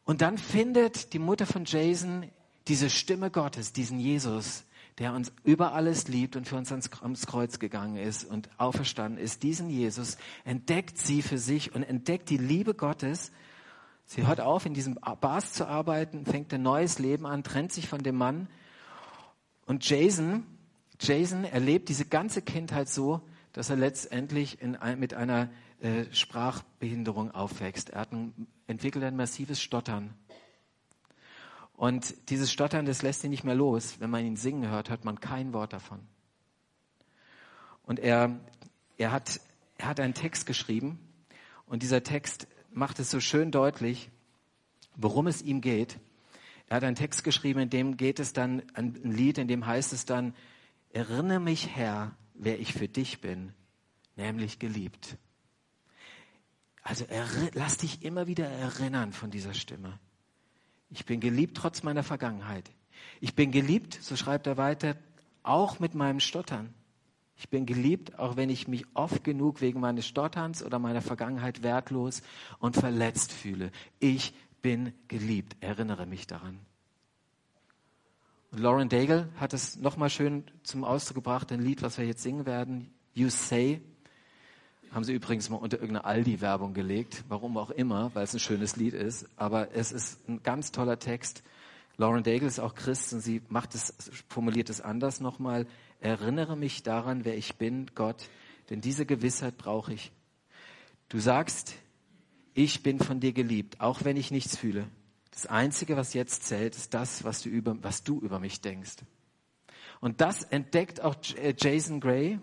Und 0.03 0.21
dann 0.21 0.37
findet 0.37 1.13
die 1.13 1.19
Mutter 1.19 1.47
von 1.47 1.65
Jason 1.65 2.29
diese 2.67 2.89
Stimme 2.89 3.31
Gottes, 3.31 3.73
diesen 3.73 3.99
Jesus, 3.99 4.65
der 4.99 5.13
uns 5.13 5.31
über 5.43 5.73
alles 5.73 6.07
liebt 6.07 6.35
und 6.35 6.47
für 6.47 6.57
uns 6.57 6.71
ans, 6.71 7.25
Kreuz 7.25 7.57
gegangen 7.57 7.95
ist 7.95 8.25
und 8.25 8.49
auferstanden 8.57 9.23
ist, 9.23 9.41
diesen 9.43 9.69
Jesus 9.69 10.17
entdeckt 10.43 10.97
sie 10.97 11.21
für 11.21 11.37
sich 11.37 11.73
und 11.73 11.83
entdeckt 11.83 12.29
die 12.29 12.37
Liebe 12.37 12.73
Gottes. 12.73 13.31
Sie 14.05 14.27
hört 14.27 14.41
auf, 14.41 14.65
in 14.65 14.73
diesem 14.73 14.99
Bars 15.21 15.53
zu 15.53 15.67
arbeiten, 15.67 16.25
fängt 16.25 16.53
ein 16.53 16.61
neues 16.61 16.99
Leben 16.99 17.25
an, 17.25 17.43
trennt 17.43 17.71
sich 17.71 17.87
von 17.87 18.03
dem 18.03 18.15
Mann. 18.15 18.49
Und 19.69 19.87
Jason, 19.87 20.47
Jason 20.99 21.43
erlebt 21.43 21.89
diese 21.89 22.03
ganze 22.03 22.41
Kindheit 22.41 22.89
so, 22.89 23.21
dass 23.53 23.69
er 23.69 23.75
letztendlich 23.75 24.57
ein, 24.63 24.99
mit 24.99 25.13
einer 25.13 25.47
äh, 25.79 26.05
Sprachbehinderung 26.11 27.29
aufwächst. 27.29 27.91
Er 27.91 28.11
ein, 28.11 28.47
entwickelt 28.65 29.05
ein 29.05 29.15
massives 29.15 29.61
Stottern. 29.61 30.15
Und 31.73 32.15
dieses 32.31 32.51
Stottern, 32.51 32.87
das 32.87 33.03
lässt 33.03 33.23
ihn 33.23 33.29
nicht 33.29 33.43
mehr 33.43 33.53
los. 33.53 33.99
Wenn 33.99 34.09
man 34.09 34.25
ihn 34.25 34.37
singen 34.37 34.71
hört, 34.71 34.89
hört 34.89 35.05
man 35.05 35.19
kein 35.19 35.53
Wort 35.53 35.71
davon. 35.71 35.99
Und 37.83 37.99
er, 37.99 38.39
er, 38.97 39.11
hat, 39.11 39.39
er 39.77 39.89
hat 39.89 39.99
einen 39.99 40.15
Text 40.15 40.47
geschrieben 40.47 40.97
und 41.67 41.83
dieser 41.83 42.01
Text 42.01 42.47
macht 42.71 42.97
es 42.97 43.11
so 43.11 43.19
schön 43.19 43.51
deutlich, 43.51 44.09
worum 44.95 45.27
es 45.27 45.43
ihm 45.43 45.61
geht. 45.61 45.99
Er 46.69 46.77
hat 46.77 46.83
einen 46.83 46.95
Text 46.95 47.23
geschrieben, 47.23 47.61
in 47.61 47.69
dem 47.71 47.97
geht 47.97 48.19
es 48.19 48.31
dann, 48.31 48.61
ein 48.75 48.93
Lied, 49.03 49.39
in 49.39 49.47
dem 49.47 49.65
heißt 49.65 49.91
es 49.91 50.05
dann, 50.05 50.35
erinnere 50.93 51.39
mich 51.39 51.75
Herr, 51.75 52.15
wer 52.35 52.59
ich 52.59 52.73
für 52.73 52.87
dich 52.87 53.21
bin, 53.21 53.53
nämlich 54.15 54.59
geliebt. 54.59 55.17
Also 56.83 57.05
lass 57.53 57.77
dich 57.77 58.03
immer 58.03 58.27
wieder 58.27 58.47
erinnern 58.47 59.13
von 59.13 59.31
dieser 59.31 59.55
Stimme. 59.55 59.99
Ich 60.91 61.05
bin 61.05 61.19
geliebt 61.19 61.57
trotz 61.57 61.81
meiner 61.81 62.03
Vergangenheit. 62.03 62.69
Ich 63.19 63.33
bin 63.33 63.51
geliebt, 63.51 63.97
so 64.01 64.15
schreibt 64.15 64.45
er 64.45 64.57
weiter, 64.57 64.95
auch 65.41 65.79
mit 65.79 65.95
meinem 65.95 66.19
Stottern. 66.19 66.73
Ich 67.35 67.49
bin 67.49 67.65
geliebt, 67.65 68.19
auch 68.19 68.35
wenn 68.35 68.49
ich 68.49 68.67
mich 68.67 68.85
oft 68.93 69.23
genug 69.23 69.61
wegen 69.61 69.79
meines 69.79 70.05
Stotterns 70.05 70.61
oder 70.61 70.77
meiner 70.77 71.01
Vergangenheit 71.01 71.63
wertlos 71.63 72.21
und 72.59 72.75
verletzt 72.75 73.31
fühle. 73.31 73.71
Ich 73.99 74.33
bin 74.61 74.93
geliebt. 75.07 75.55
Erinnere 75.61 76.05
mich 76.05 76.27
daran. 76.27 76.59
Und 78.51 78.59
Lauren 78.59 78.89
Daigle 78.89 79.29
hat 79.37 79.53
es 79.53 79.77
nochmal 79.77 80.09
schön 80.09 80.43
zum 80.63 80.83
Ausdruck 80.83 81.15
gebracht, 81.15 81.51
ein 81.51 81.61
Lied, 81.61 81.81
was 81.81 81.97
wir 81.97 82.05
jetzt 82.05 82.23
singen 82.23 82.45
werden. 82.45 82.91
You 83.13 83.29
Say. 83.29 83.81
Haben 84.91 85.03
sie 85.03 85.13
übrigens 85.13 85.49
mal 85.49 85.57
unter 85.57 85.77
irgendeine 85.77 86.05
Aldi-Werbung 86.05 86.73
gelegt. 86.73 87.23
Warum 87.27 87.57
auch 87.57 87.69
immer, 87.69 88.09
weil 88.15 88.23
es 88.23 88.33
ein 88.33 88.39
schönes 88.39 88.75
Lied 88.75 88.95
ist. 88.95 89.27
Aber 89.35 89.75
es 89.75 89.91
ist 89.91 90.27
ein 90.27 90.41
ganz 90.41 90.71
toller 90.71 90.97
Text. 90.97 91.43
Lauren 91.97 92.23
Daigle 92.23 92.47
ist 92.47 92.59
auch 92.59 92.73
Christ 92.73 93.13
und 93.13 93.19
sie 93.19 93.41
macht 93.49 93.75
es, 93.75 93.93
formuliert 94.29 94.69
es 94.69 94.81
anders 94.81 95.19
nochmal. 95.19 95.67
Erinnere 95.99 96.55
mich 96.55 96.81
daran, 96.81 97.25
wer 97.25 97.37
ich 97.37 97.57
bin, 97.57 97.91
Gott, 97.93 98.29
denn 98.69 98.79
diese 98.81 99.05
Gewissheit 99.05 99.57
brauche 99.57 99.93
ich. 99.93 100.11
Du 101.09 101.19
sagst, 101.19 101.75
ich 102.53 102.83
bin 102.83 102.99
von 102.99 103.19
dir 103.19 103.33
geliebt, 103.33 103.79
auch 103.81 104.03
wenn 104.03 104.17
ich 104.17 104.31
nichts 104.31 104.57
fühle. 104.57 104.87
Das 105.31 105.45
Einzige, 105.45 105.95
was 105.95 106.13
jetzt 106.13 106.43
zählt, 106.43 106.75
ist 106.75 106.93
das, 106.93 107.23
was 107.23 107.41
du 107.41 107.49
über, 107.49 107.81
was 107.81 108.03
du 108.03 108.19
über 108.19 108.39
mich 108.39 108.61
denkst. 108.61 108.97
Und 110.01 110.21
das 110.21 110.43
entdeckt 110.43 111.01
auch 111.01 111.15
äh, 111.35 111.53
Jason 111.57 111.99
Gray 111.99 112.39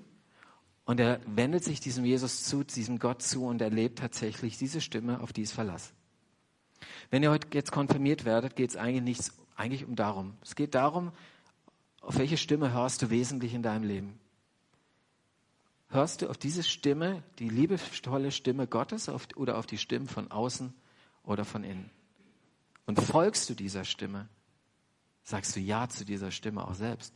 und 0.85 1.01
er 1.01 1.21
wendet 1.27 1.65
sich 1.65 1.81
diesem 1.81 2.05
Jesus 2.05 2.45
zu, 2.45 2.65
diesem 2.65 2.99
Gott 2.99 3.23
zu 3.23 3.45
und 3.45 3.61
erlebt 3.61 3.99
tatsächlich 3.99 4.57
diese 4.57 4.81
Stimme, 4.81 5.21
auf 5.21 5.33
die 5.33 5.43
es 5.43 5.53
Verlass. 5.53 5.93
Wenn 7.11 7.23
ihr 7.23 7.31
heute 7.31 7.49
jetzt 7.53 7.73
konfirmiert 7.73 8.25
werdet, 8.25 8.57
geht 8.57 8.71
es 8.71 8.77
eigentlich 8.77 9.03
nichts, 9.03 9.33
eigentlich 9.57 9.85
um 9.85 9.97
darum. 9.97 10.35
Es 10.43 10.55
geht 10.55 10.75
darum, 10.75 11.13
auf 12.01 12.19
welche 12.19 12.37
Stimme 12.37 12.73
hörst 12.73 13.03
du 13.03 13.11
wesentlich 13.11 13.55
in 13.55 13.63
deinem 13.63 13.85
Leben? 13.85 14.21
Hörst 15.97 16.21
du 16.21 16.29
auf 16.29 16.37
diese 16.37 16.63
Stimme, 16.63 17.23
die 17.39 17.49
liebevolle 17.49 18.31
Stimme 18.31 18.67
Gottes 18.67 19.09
auf, 19.09 19.29
oder 19.35 19.57
auf 19.57 19.65
die 19.65 19.79
Stimmen 19.79 20.09
von 20.09 20.31
außen 20.31 20.75
oder 21.23 21.47
von 21.47 21.65
innen? 21.65 21.89
Und 22.85 23.01
folgst 23.01 23.49
du 23.49 23.55
dieser 23.55 23.83
Stimme? 23.85 24.29
Sagst 25.23 25.57
du 25.57 25.61
Ja 25.61 25.89
zu 25.89 26.05
dieser 26.05 26.33
Stimme 26.33 26.69
auch 26.69 26.75
selbst? 26.75 27.15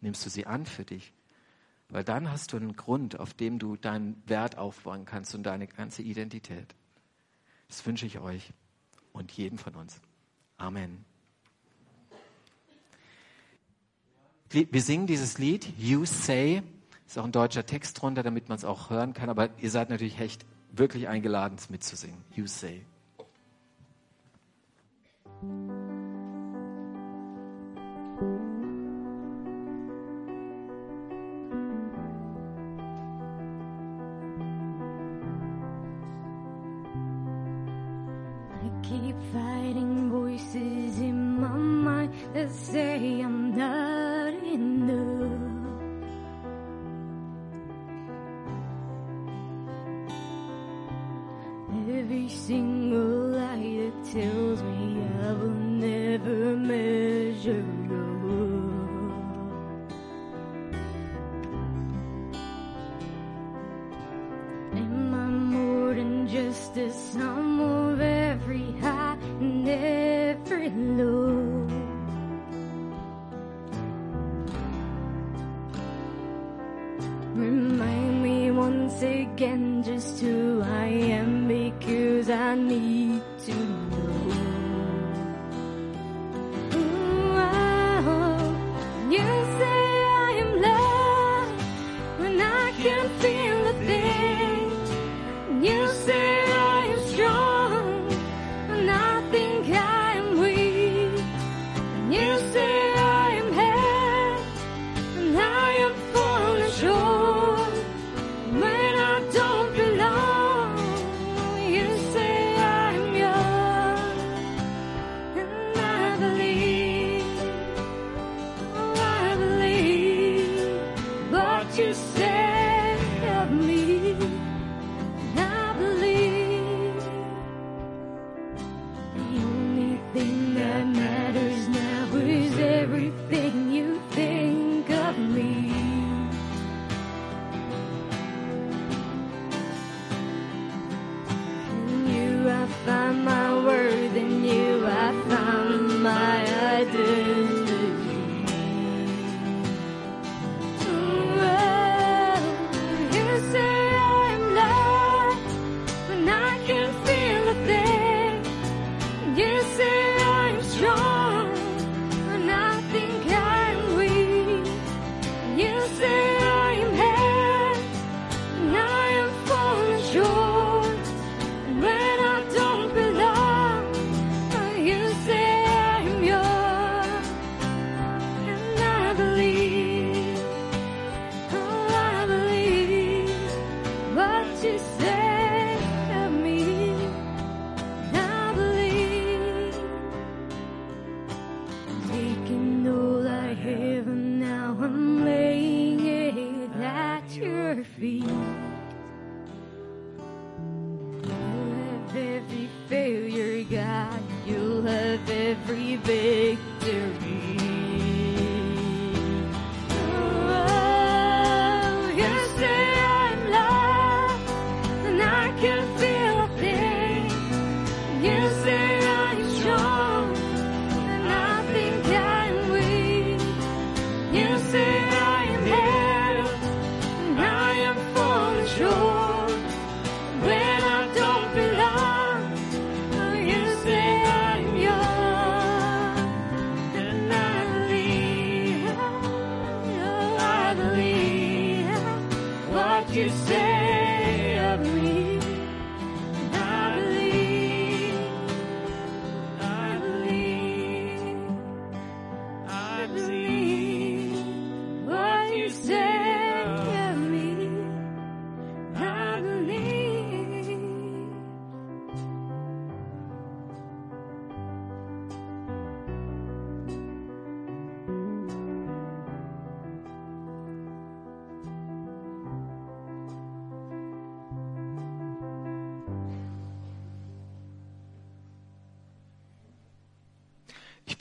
Nimmst 0.00 0.24
du 0.24 0.30
sie 0.30 0.46
an 0.46 0.64
für 0.64 0.86
dich? 0.86 1.12
Weil 1.90 2.04
dann 2.04 2.30
hast 2.30 2.54
du 2.54 2.56
einen 2.56 2.74
Grund, 2.74 3.20
auf 3.20 3.34
dem 3.34 3.58
du 3.58 3.76
deinen 3.76 4.22
Wert 4.24 4.56
aufbauen 4.56 5.04
kannst 5.04 5.34
und 5.34 5.42
deine 5.42 5.66
ganze 5.66 6.00
Identität. 6.00 6.74
Das 7.68 7.84
wünsche 7.84 8.06
ich 8.06 8.18
euch 8.18 8.54
und 9.12 9.30
jedem 9.32 9.58
von 9.58 9.74
uns. 9.74 10.00
Amen. 10.56 11.04
Wir 14.48 14.80
singen 14.80 15.06
dieses 15.06 15.36
Lied, 15.36 15.70
You 15.76 16.06
Say. 16.06 16.62
Ist 17.12 17.18
auch 17.18 17.24
ein 17.24 17.32
deutscher 17.32 17.66
Text 17.66 18.00
drunter, 18.00 18.22
damit 18.22 18.48
man 18.48 18.56
es 18.56 18.64
auch 18.64 18.88
hören 18.88 19.12
kann. 19.12 19.28
Aber 19.28 19.50
ihr 19.58 19.70
seid 19.70 19.90
natürlich 19.90 20.18
echt 20.18 20.46
wirklich 20.70 21.08
eingeladen, 21.08 21.58
es 21.58 21.68
mitzusingen. 21.68 22.16
You 22.34 22.46
Say. 22.46 22.86
keep 38.82 39.14
fighting 39.32 40.10
voices 40.10 40.98
in 40.98 41.40
my 41.40 41.56
mind 41.56 42.12
that 42.34 42.50
say 42.50 43.22
I'm 43.22 43.31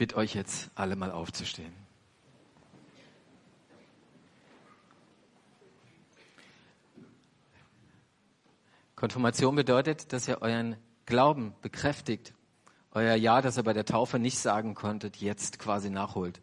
bitte 0.02 0.18
euch 0.18 0.34
jetzt 0.34 0.72
alle 0.74 0.96
mal 0.96 1.12
aufzustehen. 1.12 1.72
Konfirmation 8.96 9.56
bedeutet, 9.56 10.12
dass 10.12 10.28
ihr 10.28 10.42
euren 10.42 10.76
Glauben 11.06 11.54
bekräftigt. 11.62 12.34
Euer 12.90 13.14
Ja, 13.14 13.44
das 13.44 13.58
ihr 13.58 13.64
bei 13.64 13.74
der 13.74 13.86
Taufe 13.86 14.18
nicht 14.18 14.40
sagen 14.40 14.74
konntet, 14.74 15.18
jetzt 15.18 15.60
quasi 15.60 15.92
nachholt. 15.92 16.42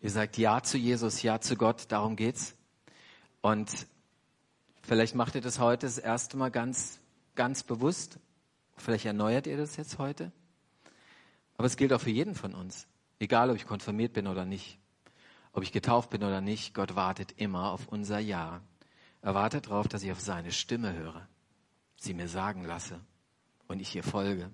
Ihr 0.00 0.10
sagt 0.10 0.38
Ja 0.38 0.62
zu 0.62 0.78
Jesus, 0.78 1.22
Ja 1.22 1.40
zu 1.40 1.56
Gott, 1.56 1.86
darum 1.88 2.14
geht's. 2.14 2.54
Und 3.40 3.88
vielleicht 4.80 5.16
macht 5.16 5.34
ihr 5.34 5.40
das 5.40 5.58
heute 5.58 5.86
das 5.88 5.98
erste 5.98 6.36
Mal 6.36 6.52
ganz, 6.52 7.00
ganz 7.34 7.64
bewusst. 7.64 8.20
Vielleicht 8.76 9.06
erneuert 9.06 9.48
ihr 9.48 9.56
das 9.56 9.76
jetzt 9.76 9.98
heute. 9.98 10.30
Aber 11.60 11.66
es 11.66 11.76
gilt 11.76 11.92
auch 11.92 12.00
für 12.00 12.08
jeden 12.08 12.34
von 12.34 12.54
uns. 12.54 12.88
Egal, 13.18 13.50
ob 13.50 13.56
ich 13.56 13.66
konfirmiert 13.66 14.14
bin 14.14 14.26
oder 14.26 14.46
nicht. 14.46 14.78
Ob 15.52 15.62
ich 15.62 15.72
getauft 15.72 16.08
bin 16.08 16.24
oder 16.24 16.40
nicht. 16.40 16.72
Gott 16.72 16.96
wartet 16.96 17.32
immer 17.36 17.72
auf 17.72 17.86
unser 17.86 18.18
Ja. 18.18 18.62
Er 19.20 19.34
wartet 19.34 19.66
darauf, 19.66 19.86
dass 19.86 20.02
ich 20.02 20.10
auf 20.10 20.22
seine 20.22 20.52
Stimme 20.52 20.94
höre. 20.94 21.28
Sie 21.98 22.14
mir 22.14 22.28
sagen 22.28 22.64
lasse. 22.64 22.98
Und 23.68 23.78
ich 23.78 23.94
ihr 23.94 24.02
folge. 24.02 24.50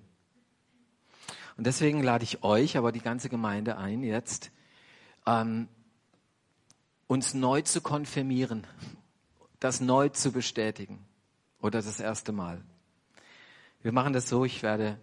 Und 1.55 1.65
deswegen 1.65 2.03
lade 2.03 2.25
ich 2.25 2.43
euch, 2.43 2.75
aber 2.75 2.91
die 2.91 2.99
ganze 2.99 3.29
Gemeinde 3.29 3.77
ein, 3.77 4.03
jetzt 4.03 4.51
ähm, 5.25 5.69
uns 7.07 7.33
neu 7.33 7.61
zu 7.61 7.79
konfirmieren. 7.79 8.67
Das 9.61 9.79
neu 9.79 10.09
zu 10.09 10.33
bestätigen. 10.33 11.07
Oder 11.61 11.81
das 11.81 12.01
erste 12.01 12.33
Mal. 12.33 12.61
Wir 13.81 13.93
machen 13.93 14.11
das 14.11 14.27
so, 14.27 14.43
ich 14.43 14.61
werde 14.61 14.99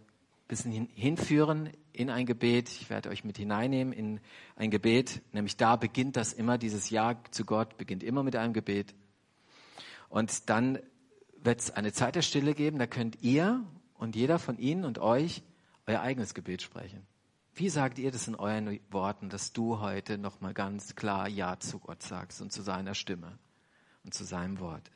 bisschen 0.48 0.72
hin, 0.72 0.88
hinführen 0.92 1.70
in 1.92 2.10
ein 2.10 2.26
Gebet. 2.26 2.68
Ich 2.68 2.90
werde 2.90 3.08
euch 3.08 3.24
mit 3.24 3.38
hineinnehmen 3.38 3.92
in 3.92 4.20
ein 4.56 4.70
Gebet. 4.70 5.22
Nämlich 5.32 5.56
da 5.56 5.76
beginnt 5.76 6.16
das 6.16 6.32
immer, 6.32 6.58
dieses 6.58 6.90
Ja 6.90 7.20
zu 7.30 7.44
Gott 7.44 7.76
beginnt 7.76 8.02
immer 8.02 8.22
mit 8.22 8.36
einem 8.36 8.52
Gebet. 8.52 8.94
Und 10.08 10.48
dann 10.50 10.78
wird 11.42 11.60
es 11.60 11.70
eine 11.70 11.92
Zeit 11.92 12.14
der 12.14 12.22
Stille 12.22 12.54
geben, 12.54 12.78
da 12.78 12.86
könnt 12.86 13.22
ihr 13.22 13.64
und 13.94 14.16
jeder 14.16 14.38
von 14.38 14.58
Ihnen 14.58 14.84
und 14.84 14.98
euch 14.98 15.42
euer 15.86 16.00
eigenes 16.00 16.34
Gebet 16.34 16.62
sprechen. 16.62 17.06
Wie 17.54 17.68
sagt 17.68 17.98
ihr 17.98 18.10
das 18.10 18.26
in 18.26 18.34
euren 18.34 18.80
Worten, 18.90 19.28
dass 19.28 19.52
du 19.52 19.78
heute 19.78 20.18
nochmal 20.18 20.54
ganz 20.54 20.96
klar 20.96 21.28
Ja 21.28 21.58
zu 21.60 21.78
Gott 21.78 22.02
sagst 22.02 22.40
und 22.42 22.52
zu 22.52 22.62
seiner 22.62 22.94
Stimme 22.94 23.38
und 24.02 24.12
zu 24.12 24.24
seinem 24.24 24.58
Wort? 24.58 24.90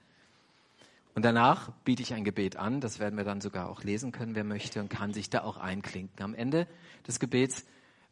Und 1.19 1.25
danach 1.25 1.73
biete 1.83 2.01
ich 2.01 2.15
ein 2.15 2.23
Gebet 2.23 2.55
an, 2.55 2.81
das 2.81 3.01
werden 3.01 3.17
wir 3.17 3.25
dann 3.25 3.41
sogar 3.41 3.71
auch 3.71 3.83
lesen 3.83 4.13
können, 4.13 4.37
wer 4.37 4.45
möchte, 4.45 4.79
und 4.79 4.89
kann 4.89 5.13
sich 5.13 5.29
da 5.29 5.43
auch 5.43 5.57
einklinken. 5.57 6.23
Am 6.23 6.33
Ende 6.33 6.69
des 7.09 7.19
Gebets 7.19 7.65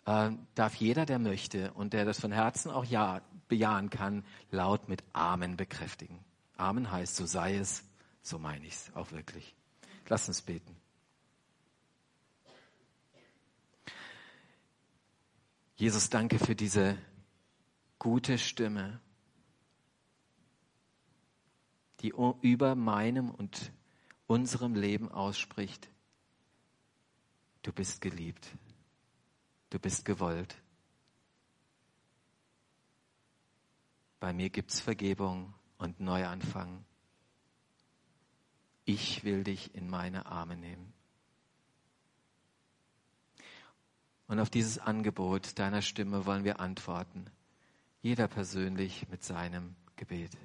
äh, 0.07 0.33
darf 0.57 0.75
jeder, 0.75 1.07
der 1.07 1.21
möchte 1.21 1.73
und 1.75 1.92
der 1.92 2.05
das 2.05 2.19
von 2.19 2.33
Herzen 2.33 2.69
auch 2.69 2.85
ja 2.85 3.21
bejahen 3.47 3.90
kann, 3.90 4.25
laut 4.51 4.88
mit 4.88 5.05
Amen 5.12 5.57
bekräftigen. 5.57 6.19
Amen 6.57 6.90
heißt, 6.90 7.14
so 7.14 7.27
sei 7.27 7.55
es, 7.55 7.85
so 8.23 8.40
meine 8.40 8.66
ich 8.66 8.75
es 8.75 8.90
auch 8.97 9.12
wirklich. 9.12 9.55
Lass 10.09 10.27
uns 10.27 10.42
beten. 10.42 10.75
Jesus, 15.77 16.11
danke 16.11 16.40
für 16.40 16.57
diese 16.57 16.99
gute 18.01 18.37
Stimme, 18.37 18.99
die 22.07 22.14
über 22.42 22.77
meinem 22.77 23.31
und 23.31 23.73
unserem 24.29 24.77
Leben 24.77 25.11
ausspricht. 25.11 25.88
Du 27.62 27.73
bist 27.73 28.01
geliebt. 28.01 28.47
Du 29.71 29.81
bist 29.81 30.05
gewollt. 30.05 30.57
Bei 34.21 34.33
mir 34.33 34.51
gibt's 34.51 34.79
Vergebung 34.79 35.53
und 35.79 35.99
Neuanfang. 35.99 36.85
Ich 38.85 39.25
will 39.25 39.42
dich 39.42 39.75
in 39.75 39.90
meine 39.90 40.27
Arme 40.27 40.57
nehmen. 40.57 40.92
Und 44.29 44.38
auf 44.38 44.51
dieses 44.51 44.79
Angebot 44.79 45.59
deiner 45.59 45.83
Stimme 45.83 46.25
wollen 46.25 46.45
wir 46.45 46.61
antworten. 46.61 47.27
Jeder 48.01 48.29
persönlich 48.29 49.09
mit 49.09 49.25
seinem 49.25 49.75
Gebet. 49.97 50.37